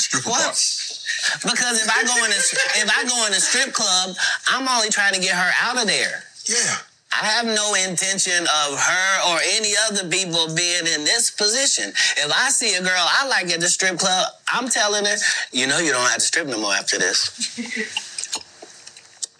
[0.00, 0.42] Stripper what?
[0.42, 1.40] parts.
[1.42, 2.40] Because if I go in a,
[2.80, 4.16] if I go in a strip club,
[4.48, 6.24] I'm only trying to get her out of there.
[6.48, 6.76] Yeah.
[7.12, 11.90] I have no intention of her or any other people being in this position.
[11.90, 15.16] If I see a girl I like at the strip club, I'm telling her,
[15.52, 17.56] you know, you don't have to strip no more after this.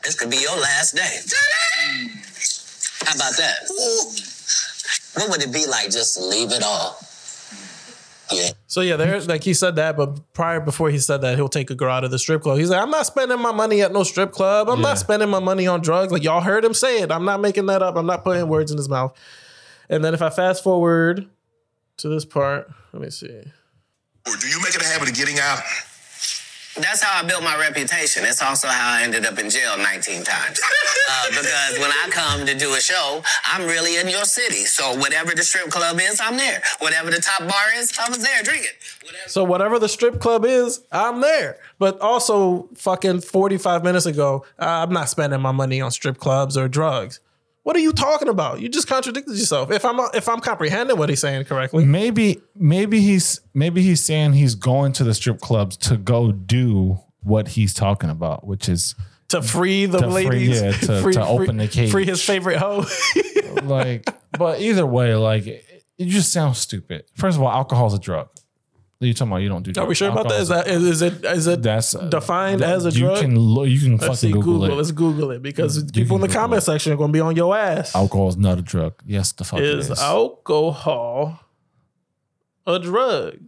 [0.03, 1.21] this could be your last day.
[3.05, 3.57] How about that?
[5.15, 6.99] What would it be like just to leave it all?
[8.33, 8.51] Yeah.
[8.69, 11.71] So yeah, there like he said that, but prior before he said that, he'll take
[11.71, 12.59] a girl out of the strip club.
[12.59, 14.69] He's like, I'm not spending my money at no strip club.
[14.69, 14.89] I'm Yeah.
[14.89, 16.13] not spending my money on drugs.
[16.13, 17.11] Like y'all heard him say it.
[17.11, 17.97] I'm not making that up.
[17.97, 19.17] I'm not putting words in his mouth.
[19.89, 21.29] And then if I fast forward
[21.97, 23.27] to this part, let me see.
[23.27, 25.59] Or do you make it a habit of getting out?
[26.81, 28.25] That's how I built my reputation.
[28.25, 30.61] It's also how I ended up in jail 19 times.
[31.13, 34.65] Uh, because when I come to do a show, I'm really in your city.
[34.65, 36.63] So whatever the strip club is, I'm there.
[36.79, 38.71] Whatever the top bar is, I was there drinking.
[39.03, 41.59] Whatever- So whatever the strip club is, I'm there.
[41.81, 46.69] But also, fucking 45 minutes ago, I'm not spending my money on strip clubs or
[46.69, 47.19] drugs.
[47.63, 48.61] What are you talking about?
[48.61, 49.71] You just contradicted yourself.
[49.71, 54.33] If I'm if I'm comprehending what he's saying correctly, Maybe, maybe he's maybe he's saying
[54.33, 58.95] he's going to the strip clubs to go do what he's talking about, which is
[59.29, 61.91] to free the To free- ladies, yeah, to- to open the cage.
[61.91, 62.85] free his favorite hoe.
[63.63, 64.09] like,
[64.39, 65.65] but either way, like it,
[65.99, 67.05] it just sounds stupid.
[67.15, 68.29] First of all, alcohol is a drug.
[69.03, 69.81] You talking about you don't do?
[69.81, 70.41] Are we sure about that?
[70.41, 73.21] Is that is it is it that's uh, defined that- as a you drug?
[73.21, 74.73] can lo- you can Let's fucking see, Google, Google.
[74.73, 74.77] it.
[74.77, 76.67] Let's Google it because You people in the Google comment it.
[76.67, 77.95] section are going to be on your ass.
[77.97, 78.93] Alcohol is not a drug.
[79.07, 80.01] Yes, the fuck is it is.
[80.01, 81.41] alcohol
[82.67, 83.39] a drug?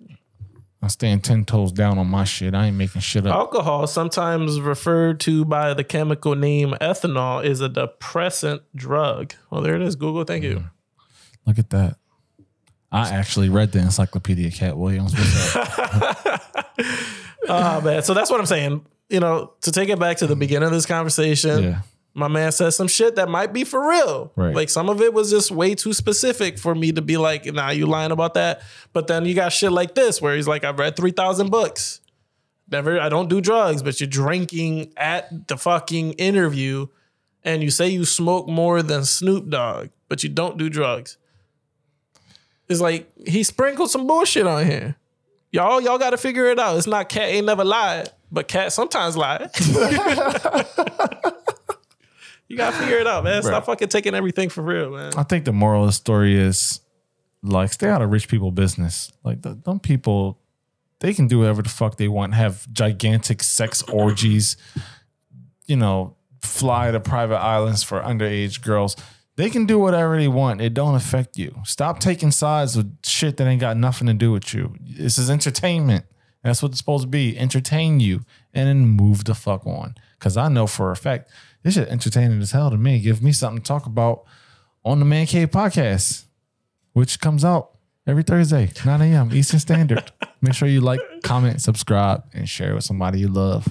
[0.80, 2.54] I'm staying ten toes down on my shit.
[2.54, 3.34] I ain't making shit up.
[3.34, 9.34] Alcohol, sometimes referred to by the chemical name ethanol, is a depressant drug.
[9.50, 9.96] Well, there it is.
[9.96, 10.64] Google, thank you.
[11.46, 11.98] Look at that.
[12.92, 15.14] I actually read the Encyclopedia Katt Williams.
[17.48, 18.84] Oh man, so that's what I'm saying.
[19.08, 21.80] You know, to take it back to the beginning of this conversation, yeah.
[22.14, 24.32] my man says some shit that might be for real.
[24.36, 24.54] Right.
[24.54, 27.70] Like some of it was just way too specific for me to be like, nah,
[27.70, 28.62] you lying about that.
[28.92, 32.00] But then you got shit like this where he's like, I've read 3,000 books.
[32.70, 36.86] Never, I don't do drugs, but you're drinking at the fucking interview
[37.44, 41.18] and you say you smoke more than Snoop Dogg, but you don't do drugs.
[42.68, 44.96] It's like he sprinkled some bullshit on here.
[45.50, 46.78] Y'all, y'all got to figure it out.
[46.78, 49.50] It's not Katt ain't never lied, but Katt sometimes lied.
[52.48, 53.42] you gotta figure it out, man.
[53.42, 55.12] Stop fucking taking everything for real, man.
[55.16, 56.80] I think the moral of the story is
[57.42, 59.12] like stay out of rich people business.
[59.24, 60.38] Like the, them people,
[61.00, 62.34] they can do whatever the fuck they want.
[62.34, 64.56] Have gigantic sex orgies.
[65.66, 68.96] You know, fly to private islands for underage girls.
[69.36, 70.60] They can do whatever they want.
[70.60, 71.54] It don't affect you.
[71.64, 74.74] Stop taking sides with shit that ain't got nothing to do with you.
[74.80, 76.04] This is entertainment.
[76.42, 77.38] That's what it's supposed to be.
[77.38, 78.22] Entertain you
[78.52, 79.94] and then move the fuck on.
[80.18, 81.30] Cause I know for a fact
[81.62, 83.00] this shit entertaining as hell to me.
[83.00, 84.24] Give me something to talk about
[84.84, 86.24] on the Man Cave podcast,
[86.92, 87.70] which comes out
[88.06, 89.30] every Thursday, 9 a.m.
[89.32, 90.12] Eastern Standard.
[90.40, 93.68] Make sure you like, comment, subscribe, and share with somebody you love.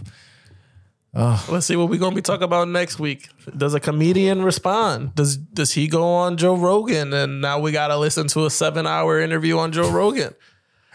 [1.14, 3.28] Let's see what we're gonna be talking about next week.
[3.58, 5.16] Does a comedian respond?
[5.16, 7.14] Does does he go on Joe Rogan?
[7.14, 10.34] And now we gotta listen to a seven hour interview on Joe Rogan.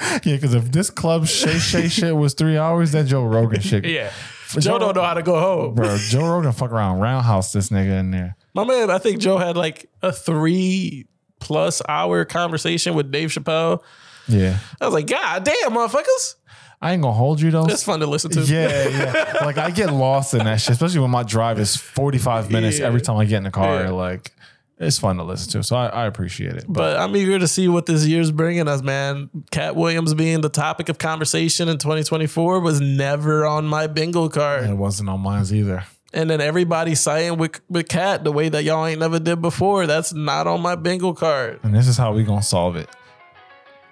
[0.00, 3.84] Yeah, because if this club Shay Shay shit was three hours, that Joe Rogan shit.
[3.84, 4.12] Yeah.
[4.58, 5.74] Joe don't know how to go home.
[5.74, 8.36] Bro, Joe Rogan fuck around roundhouse this nigga in there.
[8.54, 11.08] My man, I think Joe had like a three
[11.40, 13.82] plus hour conversation with Dave Chappelle.
[14.28, 14.58] Yeah.
[14.80, 16.36] I was like, God damn, motherfuckers.
[16.80, 17.66] I ain't gonna hold you though.
[17.66, 18.40] It's fun to listen to.
[18.42, 19.44] Yeah, yeah.
[19.44, 22.86] like I get lost in that shit, especially when my drive is 45 minutes Yeah.
[22.86, 23.84] every time I get in the car.
[23.84, 23.90] Yeah.
[23.90, 24.32] Like
[24.78, 25.62] it's fun to listen to.
[25.62, 26.64] So I, I appreciate it.
[26.68, 29.30] But, But I'm eager to see what this year's bringing us, man.
[29.50, 34.64] Katt Williams being the topic of conversation in 2024 was never on my bingo card.
[34.68, 35.84] it wasn't on mine either.
[36.12, 39.86] And then everybody siding with, with Katt the way that y'all ain't never did before.
[39.86, 41.60] That's not on my bingo card.
[41.62, 42.88] And this is how we gonna solve it.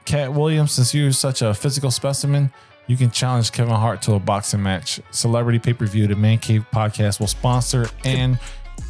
[0.04, 2.52] Katt Williams, since you're such a physical specimen,
[2.86, 5.00] you can challenge Kevin Hart to a boxing match.
[5.10, 6.06] Celebrity pay per view.
[6.06, 8.38] The Man Cave podcast will sponsor and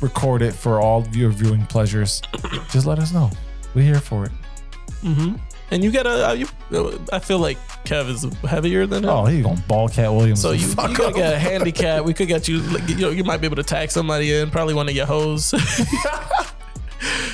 [0.01, 2.23] record it for all of your viewing pleasures.
[2.71, 3.31] Just let us know.
[3.75, 4.33] We're here for it.
[5.03, 5.37] Mm-hmm.
[5.71, 6.47] And you get a, uh, you,
[7.13, 9.11] I feel like Kev is heavier than him.
[9.11, 10.41] Oh, he's gonna ball Katt Williams.
[10.41, 12.05] So you, you gotta get a handicap.
[12.05, 12.59] We could get you.
[12.61, 15.07] like, You know, you might be able to tag somebody in, probably one of your
[15.07, 15.55] hoes.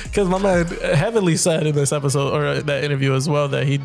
[0.03, 3.79] Because my man heavily said in this episode or that interview as well that he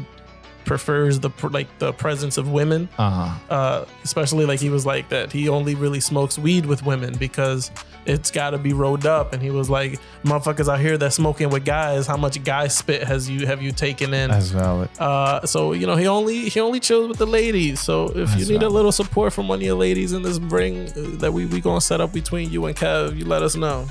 [0.66, 2.88] prefers the like the presence of women.
[2.98, 3.38] Uh-huh.
[3.48, 7.70] Uh, especially like he was like that he only really smokes weed with women because
[8.04, 9.32] it's got to be rolled up.
[9.32, 13.04] And he was like, motherfuckers out here that smoking with guys, how much guy spit
[13.04, 14.30] has you have you taken in?
[14.30, 14.90] That's valid.
[14.98, 17.80] Uh, so you know he only he only chills with the ladies.
[17.80, 20.38] So if you That's need a little support from one of your ladies in this
[20.38, 23.54] ring uh, that we we gonna set up between you and Kev, you let us
[23.54, 23.86] know.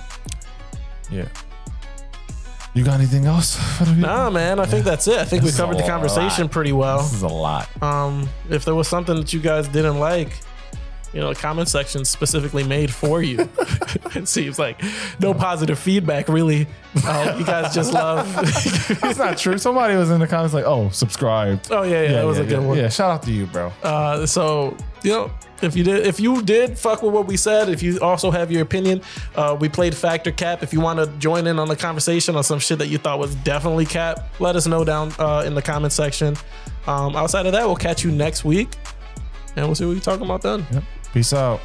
[1.10, 1.28] Yeah.
[2.76, 3.56] You got anything else?
[3.78, 3.94] for the?
[3.94, 5.18] Nah, man, I think that's it.
[5.18, 6.52] I think This is we covered a the conversation lot.
[6.52, 6.98] pretty well.
[6.98, 7.70] This is a lot.
[7.82, 10.42] Um, if there was something that you guys didn't like,
[11.14, 13.50] you know, the comment section specifically made for you.
[14.14, 14.82] it seems like
[15.22, 16.68] no positive feedback, really.
[17.06, 18.28] Uh, you guys just love.
[19.02, 19.58] That's not true.
[19.58, 22.62] Somebody was in the comments like, "Oh, subscribe." oh yeah, yeah, that was a good
[22.62, 22.68] yeah.
[22.68, 22.78] one.
[22.78, 23.72] Yeah, shout out to you, bro.
[23.84, 25.32] Uh, so you know,
[25.62, 28.52] if you did, if you did fuck with what we said, if you also have
[28.52, 29.02] your opinion,
[29.36, 30.64] uh, we played Fact or Cap.
[30.64, 33.20] If you want to join in on the conversation on some shit that you thought
[33.20, 36.36] was definitely cap, let us know down uh, in the comment section.
[36.88, 38.70] Um, outside of that, we'll catch you next week,
[39.56, 40.66] and we'll see what we talking about then.
[40.72, 40.84] Yep.
[41.14, 41.62] Peace out.